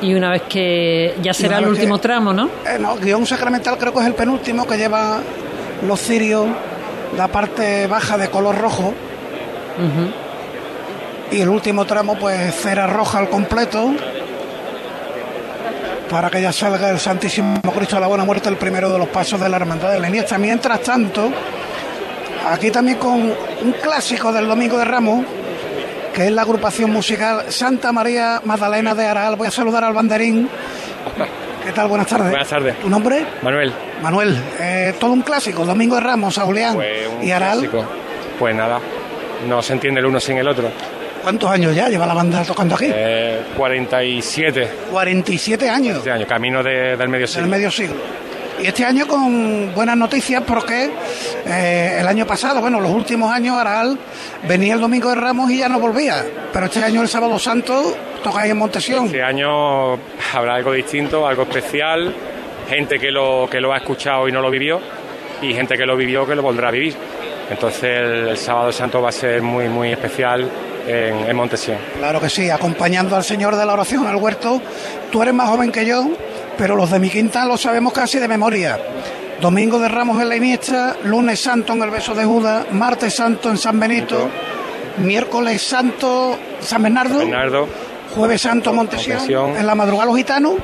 [0.00, 2.46] Y una vez que ya será el último que- tramo, ¿no?
[2.66, 5.18] Eh, no, guion sacramental creo que es el penúltimo que lleva
[5.86, 6.46] los cirios,
[7.16, 8.94] la parte baja de color rojo.
[11.30, 13.92] Y el último tramo, pues cera roja al completo.
[16.10, 19.08] Para que ya salga el Santísimo Cristo de la Buena Muerte, el primero de los
[19.08, 20.38] pasos de la Hermandad de la Iniesta.
[20.38, 21.30] Mientras tanto,
[22.48, 25.24] aquí también con un clásico del Domingo de Ramos,
[26.14, 29.34] que es la agrupación musical Santa María Magdalena de Aral.
[29.34, 30.48] Voy a saludar al banderín.
[31.64, 31.88] ¿Qué tal?
[31.88, 32.30] Buenas tardes.
[32.30, 32.78] Buenas tardes.
[32.78, 33.26] ¿Tu nombre?
[33.42, 33.72] Manuel.
[34.00, 37.58] Manuel, eh, todo un clásico, Domingo de Ramos, Saulián Pues y Aral.
[37.58, 37.84] clásico.
[38.38, 38.78] Pues nada,
[39.48, 40.68] no se entiende el uno sin el otro.
[41.22, 42.86] ¿Cuántos años ya lleva la banda tocando aquí?
[42.88, 44.68] Eh, 47.
[44.92, 47.48] 47 años Este año, camino de- del medio del siglo.
[47.48, 47.96] medio siglo.
[48.62, 50.88] Y este año con buenas noticias porque
[51.46, 53.98] eh, el año pasado, bueno, los últimos años Aral
[54.48, 56.24] venía el Domingo de Ramos y ya no volvía.
[56.52, 59.06] Pero este año el Sábado Santo tocáis en Montesión.
[59.06, 59.94] Este año
[60.32, 62.14] habrá algo distinto, algo especial.
[62.68, 64.80] Gente que lo, que lo ha escuchado y no lo vivió.
[65.42, 66.94] Y gente que lo vivió que lo volverá a vivir.
[67.50, 70.48] Entonces el, el Sábado Santo va a ser muy, muy especial
[70.86, 71.78] en, en Montesión.
[71.98, 74.60] Claro que sí, acompañando al Señor de la oración al huerto.
[75.10, 76.08] Tú eres más joven que yo,
[76.58, 78.78] pero los de mi quinta lo sabemos casi de memoria.
[79.40, 83.50] Domingo de Ramos en la Iniesta, lunes santo en el beso de Judas, martes santo
[83.50, 84.30] en San Benito,
[84.98, 87.68] miércoles santo San Bernardo, Bernardo,
[88.14, 89.56] jueves santo Montesión, Montesión.
[89.56, 90.54] en la madrugada los gitanos,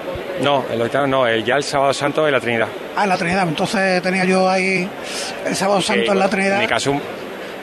[0.42, 2.68] no, el gitano no, el- ya el Sábado Santo de la Trinidad.
[2.96, 3.48] ah, en la Trinidad.
[3.48, 4.88] Entonces tenía yo ahí
[5.46, 6.56] el sábado santo en la Trinidad.
[6.56, 6.96] En mi caso, un,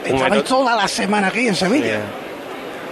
[0.09, 1.95] un Estabais toda la semana aquí en Sevilla.
[1.95, 1.99] Eh,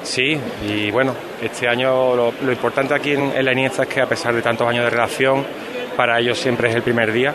[0.03, 3.99] Sí, y bueno, este año lo, lo importante aquí en, en la Iniesta es que
[4.01, 5.45] a pesar de tantos años de relación,
[5.97, 7.33] para ellos siempre es el primer día.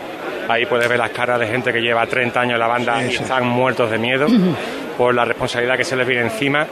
[0.49, 3.13] Ahí puedes ver las caras de gente que lleva 30 años en la banda y
[3.13, 4.25] están muertos de miedo
[4.97, 6.65] por la responsabilidad que se les viene encima.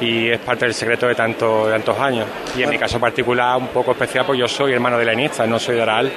[0.00, 2.26] Y es parte del secreto de, tanto, de tantos años.
[2.56, 5.46] Y en mi caso particular, un poco especial, pues yo soy hermano de la Iniesta,
[5.46, 6.10] no soy de Araal.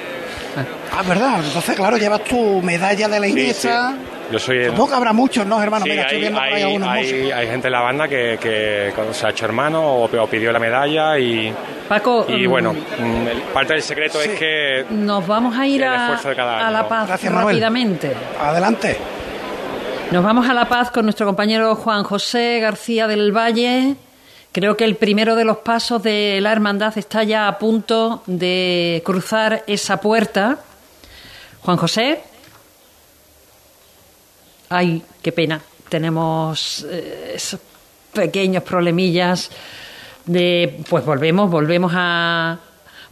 [0.92, 1.40] Ah, verdad.
[1.44, 3.94] Entonces, claro, llevas tu medalla de la Iniesta.
[4.32, 4.66] Yo soy el...
[4.66, 5.84] Supongo que habrá muchos, ¿no, hermano?
[5.84, 8.38] Sí, Mira, estoy hay, viendo por ahí hay- algunos hay- gente en la banda que,
[8.40, 11.52] que cuando se ha hecho hermano o, o pidió la medalla y,
[11.88, 15.84] Paco, y mm, bueno, mm, el- parte del secreto es que Nos vamos a ir
[15.84, 16.70] a, a.
[16.70, 17.56] La Paz Gracias, Manuel.
[17.56, 18.12] rápidamente.
[18.40, 18.96] Adelante.
[20.12, 23.94] Nos vamos a La Paz con nuestro compañero Juan José García del Valle.
[24.50, 29.02] Creo que el primero de los pasos de la hermandad está ya a punto de
[29.04, 30.58] cruzar esa puerta.
[31.62, 32.20] Juan José.
[34.68, 35.60] Ay, qué pena.
[35.88, 37.60] Tenemos eh, esos
[38.12, 39.48] pequeños problemillas
[40.26, 42.58] de pues volvemos, volvemos a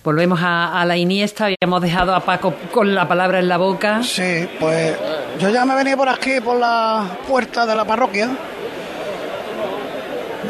[0.03, 4.03] volvemos a, a la Iniesta, habíamos dejado a Paco con la palabra en la boca.
[4.03, 4.97] Sí, pues
[5.39, 8.29] yo ya me venía por aquí, por la puerta de la parroquia.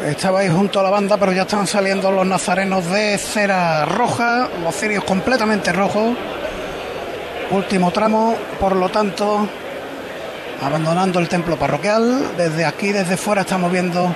[0.05, 4.49] Estaba ahí junto a la banda, pero ya estaban saliendo los nazarenos de cera roja,
[4.63, 6.15] los cirios completamente rojos.
[7.51, 9.47] Último tramo, por lo tanto,
[10.61, 12.35] abandonando el templo parroquial.
[12.37, 14.15] Desde aquí, desde fuera, estamos viendo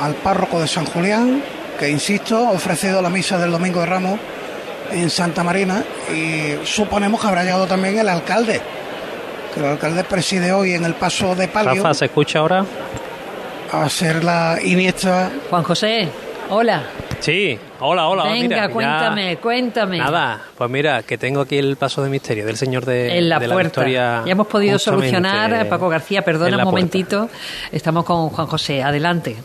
[0.00, 1.42] al párroco de San Julián,
[1.78, 4.20] que insisto, ha ofrecido la misa del Domingo de Ramos
[4.90, 5.82] en Santa Marina
[6.12, 8.60] y suponemos que habrá llegado también el alcalde,
[9.54, 12.64] que el alcalde preside hoy en el paso de palio Rafa, ¿se escucha ahora?
[13.72, 15.30] a ser la Iniesta.
[15.50, 16.08] Juan José,
[16.48, 16.84] hola.
[17.18, 18.24] Sí, hola, hola.
[18.24, 19.98] Venga, mira, ya- cuéntame, cuéntame.
[19.98, 23.38] Nada, pues mira, que tengo aquí el paso de misterio del señor de, en la
[23.40, 23.80] de puerta.
[23.80, 24.22] Victoria.
[24.24, 25.68] ya hemos podido solucionar.
[25.68, 26.72] Paco García, perdona la un puerta.
[26.72, 27.28] momentito.
[27.72, 28.82] Estamos con Juan José.
[28.82, 29.36] Adelante.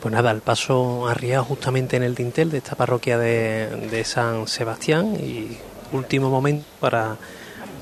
[0.00, 4.46] Pues nada, el paso arriado justamente en el dintel de esta parroquia de, de San
[4.46, 5.56] Sebastián y
[5.92, 7.16] último momento para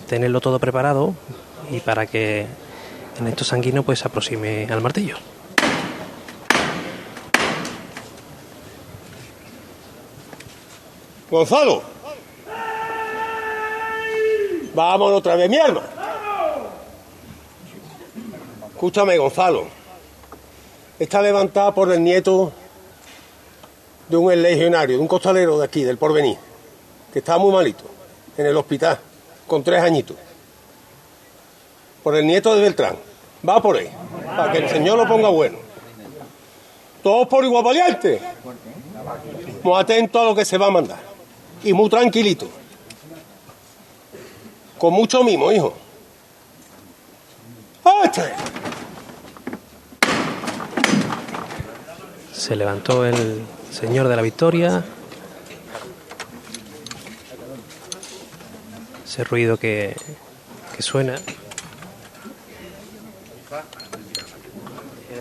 [0.09, 1.15] tenerlo todo preparado
[1.71, 2.47] y para que
[3.19, 5.17] en estos sanguinos pues se aproxime al martillo.
[11.31, 11.83] Gonzalo.
[14.75, 15.83] Vámonos otra vez, mi alma.
[18.71, 19.67] Escúchame, Gonzalo.
[20.99, 22.53] Está levantada por el nieto
[24.09, 26.39] de un legionario, de un costalero de aquí, del porvenir,
[27.13, 27.85] que está muy malito,
[28.37, 28.99] en el hospital,
[29.49, 30.17] con tres añitos.
[32.05, 32.97] Por el nieto de Beltrán.
[33.47, 33.89] Va por él,
[34.37, 35.59] para que el señor lo ponga bueno.
[37.03, 38.21] Todos por igual valiente.
[39.63, 40.99] Muy atento a lo que se va a mandar.
[41.65, 42.49] Y muy tranquilito.
[44.77, 45.75] Con mucho mimo, hijo.
[52.33, 54.85] Se levantó el señor de la Victoria.
[59.09, 59.97] Ese ruido que,
[60.77, 61.15] que suena.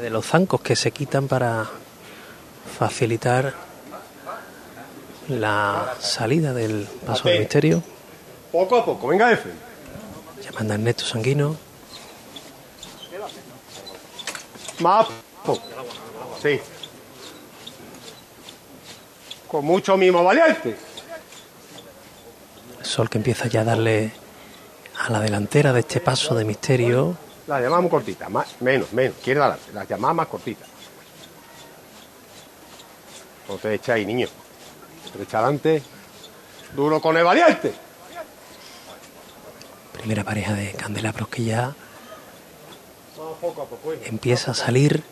[0.01, 1.69] De los zancos que se quitan para
[2.77, 3.53] facilitar
[5.29, 7.81] la salida del paso de misterio.
[8.51, 9.49] Poco a poco, venga, F.
[10.43, 11.55] Ya manda Ernesto Sanguino.
[14.79, 15.07] Más.
[16.43, 16.59] Sí.
[19.47, 20.86] Con mucho mimo valiente.
[22.88, 24.13] Sol que empieza ya a darle
[24.97, 27.17] a la delantera de este paso de misterio.
[27.45, 29.17] La llamada muy cortita, más, menos, menos.
[29.21, 30.65] Quiere adelante, la llamada más cortita.
[33.49, 34.27] No te echa ahí, niño.
[35.15, 35.83] Te echa adelante.
[36.75, 37.73] Duro con el valiente.
[39.91, 41.75] Primera pareja de candelabros que ya
[44.05, 45.03] empieza a salir.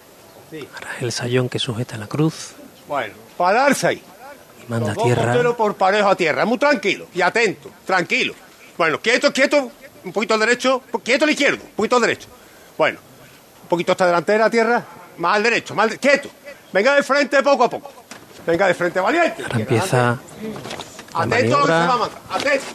[0.74, 2.54] Ahora el sayón que sujeta la cruz
[2.88, 4.04] Bueno, para darse ahí.
[4.68, 5.24] Manda Los dos tierra.
[5.26, 8.34] costeros por parejo a tierra, muy tranquilo y atento, tranquilo.
[8.78, 9.72] Bueno, quieto, quieto,
[10.04, 12.28] un poquito al derecho, quieto al izquierdo, un poquito al derecho.
[12.78, 13.00] Bueno,
[13.64, 14.84] un poquito hasta delantera tierra,
[15.18, 16.30] más al derecho, más al de- quieto.
[16.74, 17.92] Venga de frente poco a poco.
[18.46, 19.44] Venga de frente, valiente.
[19.44, 22.66] Ahora empieza la Atento que se va a mandar, atento.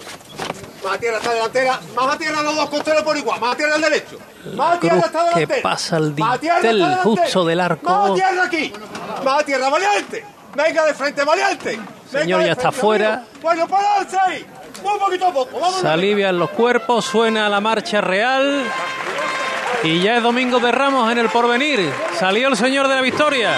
[0.83, 3.57] Más a tierra hasta delantera, más a tierra los dos costeros por igual, más a
[3.57, 4.19] tierra al derecho.
[4.57, 5.63] Más a tierra hasta que delantera.
[5.63, 7.91] pasa al Más a tierra hasta dintel justo del arco.
[7.91, 8.73] Más a tierra aquí,
[9.23, 10.25] más a tierra, valiente.
[10.55, 11.77] Venga de frente, valiente.
[11.77, 13.25] Venga Señor ya está fuera.
[13.41, 14.47] Bueno, pararse ahí.
[14.83, 15.81] Un poquito a poco, vamos.
[15.81, 18.65] Se alivian los cuerpos, suena la marcha real.
[19.83, 21.91] Y ya es domingo de Ramos en el porvenir.
[22.19, 23.55] Salió el señor de la Victoria.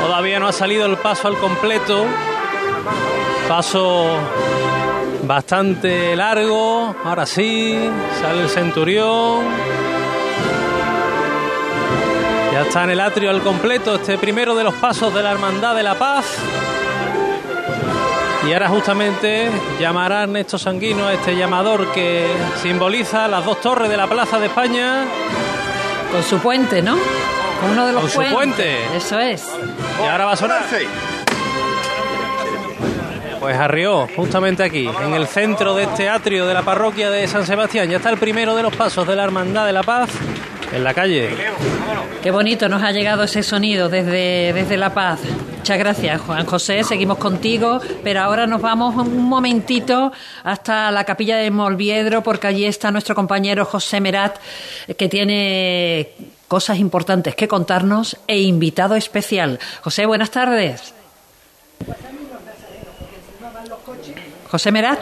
[0.00, 2.06] Todavía no ha salido el paso al completo.
[3.48, 4.06] Paso
[5.22, 6.94] bastante largo.
[7.04, 7.78] Ahora sí,
[8.20, 9.44] sale el centurión.
[12.52, 15.76] Ya está en el atrio al completo este primero de los pasos de la Hermandad
[15.76, 16.36] de la Paz.
[18.48, 22.26] Y ahora justamente llamará Ernesto Sanguino a este llamador que
[22.62, 25.04] simboliza las dos torres de la Plaza de España.
[26.10, 26.96] Con su puente, ¿no?
[27.60, 28.96] Con uno de los Con su puente.
[28.96, 29.44] Eso es.
[30.02, 30.62] Y ahora va a sonar.
[33.48, 37.46] Pues arrió, justamente aquí, en el centro de este atrio de la parroquia de San
[37.46, 37.88] Sebastián.
[37.88, 40.10] Ya está el primero de los pasos de la Hermandad de la Paz
[40.70, 41.30] en la calle.
[42.22, 45.20] Qué bonito nos ha llegado ese sonido desde, desde La Paz.
[45.56, 46.84] Muchas gracias, Juan José.
[46.84, 50.12] Seguimos contigo, pero ahora nos vamos un momentito
[50.44, 54.36] hasta la capilla de Molviedro, porque allí está nuestro compañero José Merat,
[54.94, 56.10] que tiene
[56.48, 59.58] cosas importantes que contarnos e invitado especial.
[59.80, 60.92] José, buenas tardes.
[64.50, 64.98] José Merat.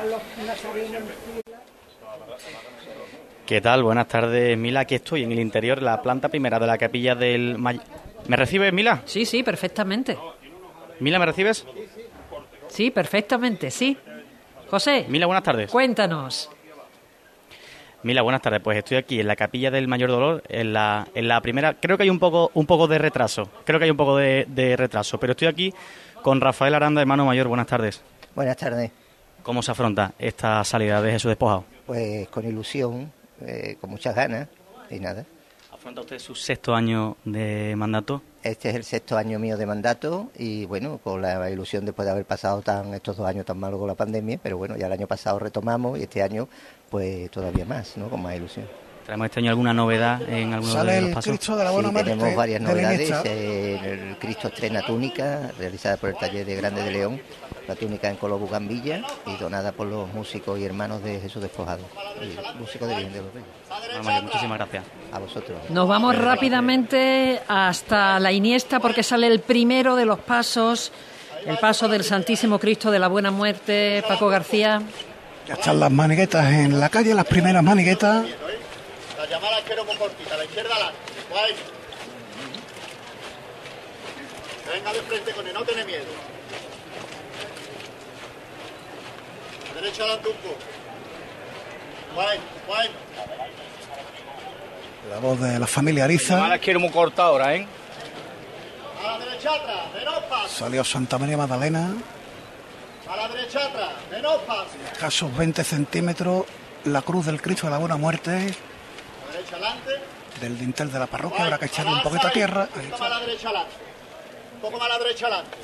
[3.47, 3.83] ¿Qué tal?
[3.83, 4.81] Buenas tardes, Mila.
[4.81, 7.57] Aquí estoy en el interior, la planta primera de la capilla del...
[7.59, 7.81] May-
[8.27, 9.03] ¿Me recibes, Mila?
[9.05, 10.19] Sí, sí, perfectamente.
[10.99, 11.65] Mila, ¿me recibes?
[12.69, 13.97] Sí, perfectamente, sí.
[14.69, 15.71] José, Mila, buenas tardes.
[15.71, 16.51] cuéntanos.
[18.03, 18.61] Mila, buenas tardes.
[18.63, 21.75] Pues estoy aquí en la capilla del Mayor Dolor, en la, en la primera...
[21.75, 23.49] Creo que hay un poco, un poco de retraso.
[23.65, 25.19] Creo que hay un poco de, de retraso.
[25.21, 25.73] Pero estoy aquí
[26.23, 27.47] con Rafael Aranda, hermano mayor.
[27.47, 28.03] Buenas tardes.
[28.37, 28.91] Buenas tardes.
[29.43, 31.65] ¿Cómo se afronta esta salida de Jesús despojado?
[31.87, 33.11] Pues con ilusión,
[33.41, 34.47] eh, con muchas ganas
[34.91, 35.25] y nada.
[35.73, 38.21] ¿Afronta usted su sexto año de mandato?
[38.43, 42.13] Este es el sexto año mío de mandato y bueno, con la ilusión después de
[42.13, 44.93] haber pasado tan estos dos años tan malos con la pandemia, pero bueno, ya el
[44.93, 46.47] año pasado retomamos y este año
[46.91, 48.11] pues todavía más, ¿no?
[48.11, 48.67] Con más ilusión.
[49.07, 51.31] ¿Traemos este año alguna novedad en alguno Sale de los pasos?
[51.31, 53.13] Cristo de la Buena Sí, tenemos varias novedades.
[53.25, 57.23] Eh, el Cristo estrena túnica, realizada por el taller de Grande de León,
[57.67, 61.83] la túnica en color bugambilla y donada por los músicos y hermanos de Jesús Despojado,
[62.23, 64.23] y músicos de Virgen de los Reyes.
[64.23, 64.85] Muchísimas gracias.
[65.13, 65.59] A vosotros.
[65.71, 70.93] Nos vamos rápidamente hasta la Iniesta porque sale el primero de los pasos,
[71.45, 74.83] el paso del Santísimo Cristo de la Buena Muerte, Paco García.
[75.47, 78.27] Ya están las maniguetas en la calle, las primeras maniguetas.
[79.17, 80.75] La llamada quiero muy cortita, a la izquierda.
[81.31, 81.53] Guay.
[84.73, 86.36] Venga de frente con él, no tiene miedo.
[89.77, 90.57] A la derecha adelante un poco.
[92.15, 92.89] Guay, guay.
[95.11, 96.49] La voz de la familia Ariza.
[96.49, 97.67] las quiero muy corta ahora, ¿eh?
[99.05, 100.49] A la derecha atrás, menos paso.
[100.49, 101.95] Salió Santa María Magdalena,
[103.09, 104.67] A la derecha atrás, menos paso.
[104.93, 106.45] escasos 20 centímetros,
[106.85, 109.91] la cruz del Cristo de la Buena Muerte A la derecha adelante.
[110.41, 111.45] del dintel de la parroquia.
[111.45, 112.63] Habrá que echarle un poquito a tierra.
[112.63, 113.75] Un poquito más a la derecha adelante.
[114.55, 115.57] Un poco más a la derecha adelante.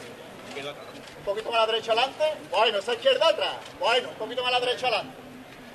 [1.22, 2.24] Un poquito más a la derecha adelante.
[2.50, 3.54] Bueno, esa izquierda atrás.
[3.78, 5.14] Bueno, un poquito más a la derecha adelante.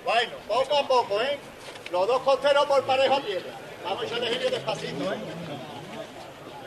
[0.04, 1.40] Bueno, poco a poco, ¿eh?
[1.90, 3.52] Los dos costeros por parejo a tierra.
[3.86, 5.18] Vamos a genio despacito, ¿eh?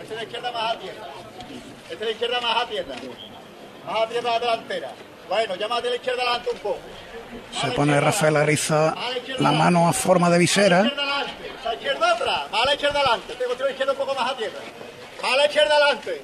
[0.00, 1.08] Este de la izquierda más a tierra.
[1.90, 2.94] Este de la izquierda más a tierra.
[3.84, 4.92] Más a tierra la delantera.
[5.28, 6.78] Bueno, llámate a la izquierda adelante un poco.
[7.60, 8.94] Se pone Rafael Ariza
[9.40, 10.80] la mano a forma de visera.
[10.80, 13.98] izquierda adelante, a la izquierda atrás, a la izquierda adelante, tengo a la izquierda un
[13.98, 14.58] poco más a tierra,
[15.22, 16.22] a la izquierda adelante,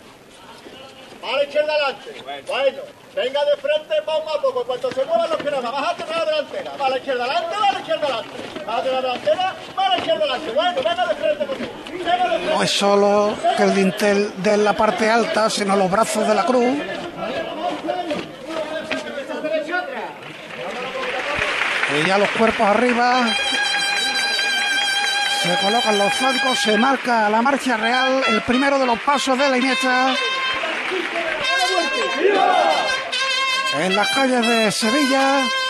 [1.27, 2.79] a la izquierda adelante, bueno,
[3.15, 6.25] venga de frente poco a poco, en cuanto se muevan los piernas, más a la
[6.25, 8.31] delantera, a la izquierda adelante, a la izquierda adelante,
[8.67, 11.45] a la delantera, a la izquierda adelante, bueno, venga de frente
[11.91, 12.55] venga de frente.
[12.55, 16.45] No es solo que el dintel de la parte alta, sino los brazos de la
[16.45, 16.79] cruz.
[21.95, 23.25] Y ya los cuerpos arriba.
[25.43, 29.49] Se colocan los flancos, se marca la marcha real, el primero de los pasos de
[29.49, 30.15] la Iniesta.
[33.79, 35.66] En las calles de Sevilla.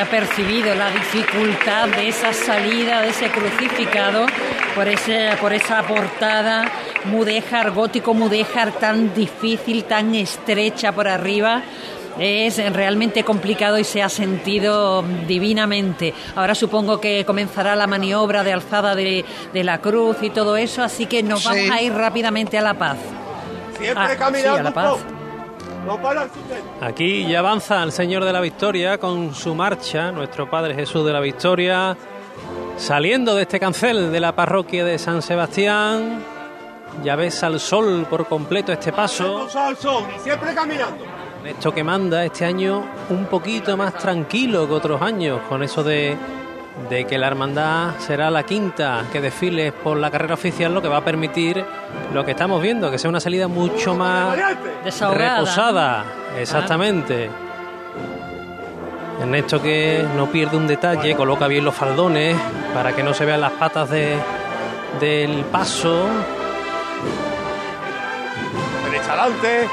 [0.00, 4.26] Ha percibido la dificultad de esa salida, de ese crucificado,
[4.74, 6.70] por, ese, por esa portada
[7.04, 11.62] mudéjar, gótico mudéjar tan difícil, tan estrecha por arriba.
[12.18, 16.14] es realmente complicado y se ha sentido divinamente.
[16.34, 21.06] Ahora supongo que comenzará la maniobra de alzada de, la cruz y todo eso, así
[21.06, 22.98] que nos vamos a ir rápidamente a La Paz.
[23.78, 24.62] Siempre ah, caminando.
[24.62, 25.19] la Paz.
[26.80, 31.12] Aquí ya avanza el Señor de la Victoria con su marcha, nuestro Padre Jesús de
[31.12, 31.96] la Victoria,
[32.76, 36.22] saliendo de este cancel de la parroquia de San Sebastián.
[37.04, 39.48] Ya ves al sol por completo este paso.
[40.22, 41.04] siempre caminando.
[41.44, 46.16] Esto que manda este año un poquito más tranquilo que otros años, con eso de,
[46.88, 50.88] de que la hermandad será la quinta que desfile por la carrera oficial, lo que
[50.88, 51.64] va a permitir
[52.12, 54.36] lo que estamos viendo, que sea una salida mucho más
[55.12, 56.04] reposada.
[56.38, 57.30] Exactamente.
[59.22, 62.36] En esto que no pierde un detalle, coloca bien los faldones
[62.72, 64.16] para que no se vean las patas de,
[64.98, 66.06] del paso.
[69.10, 69.68] Adelante.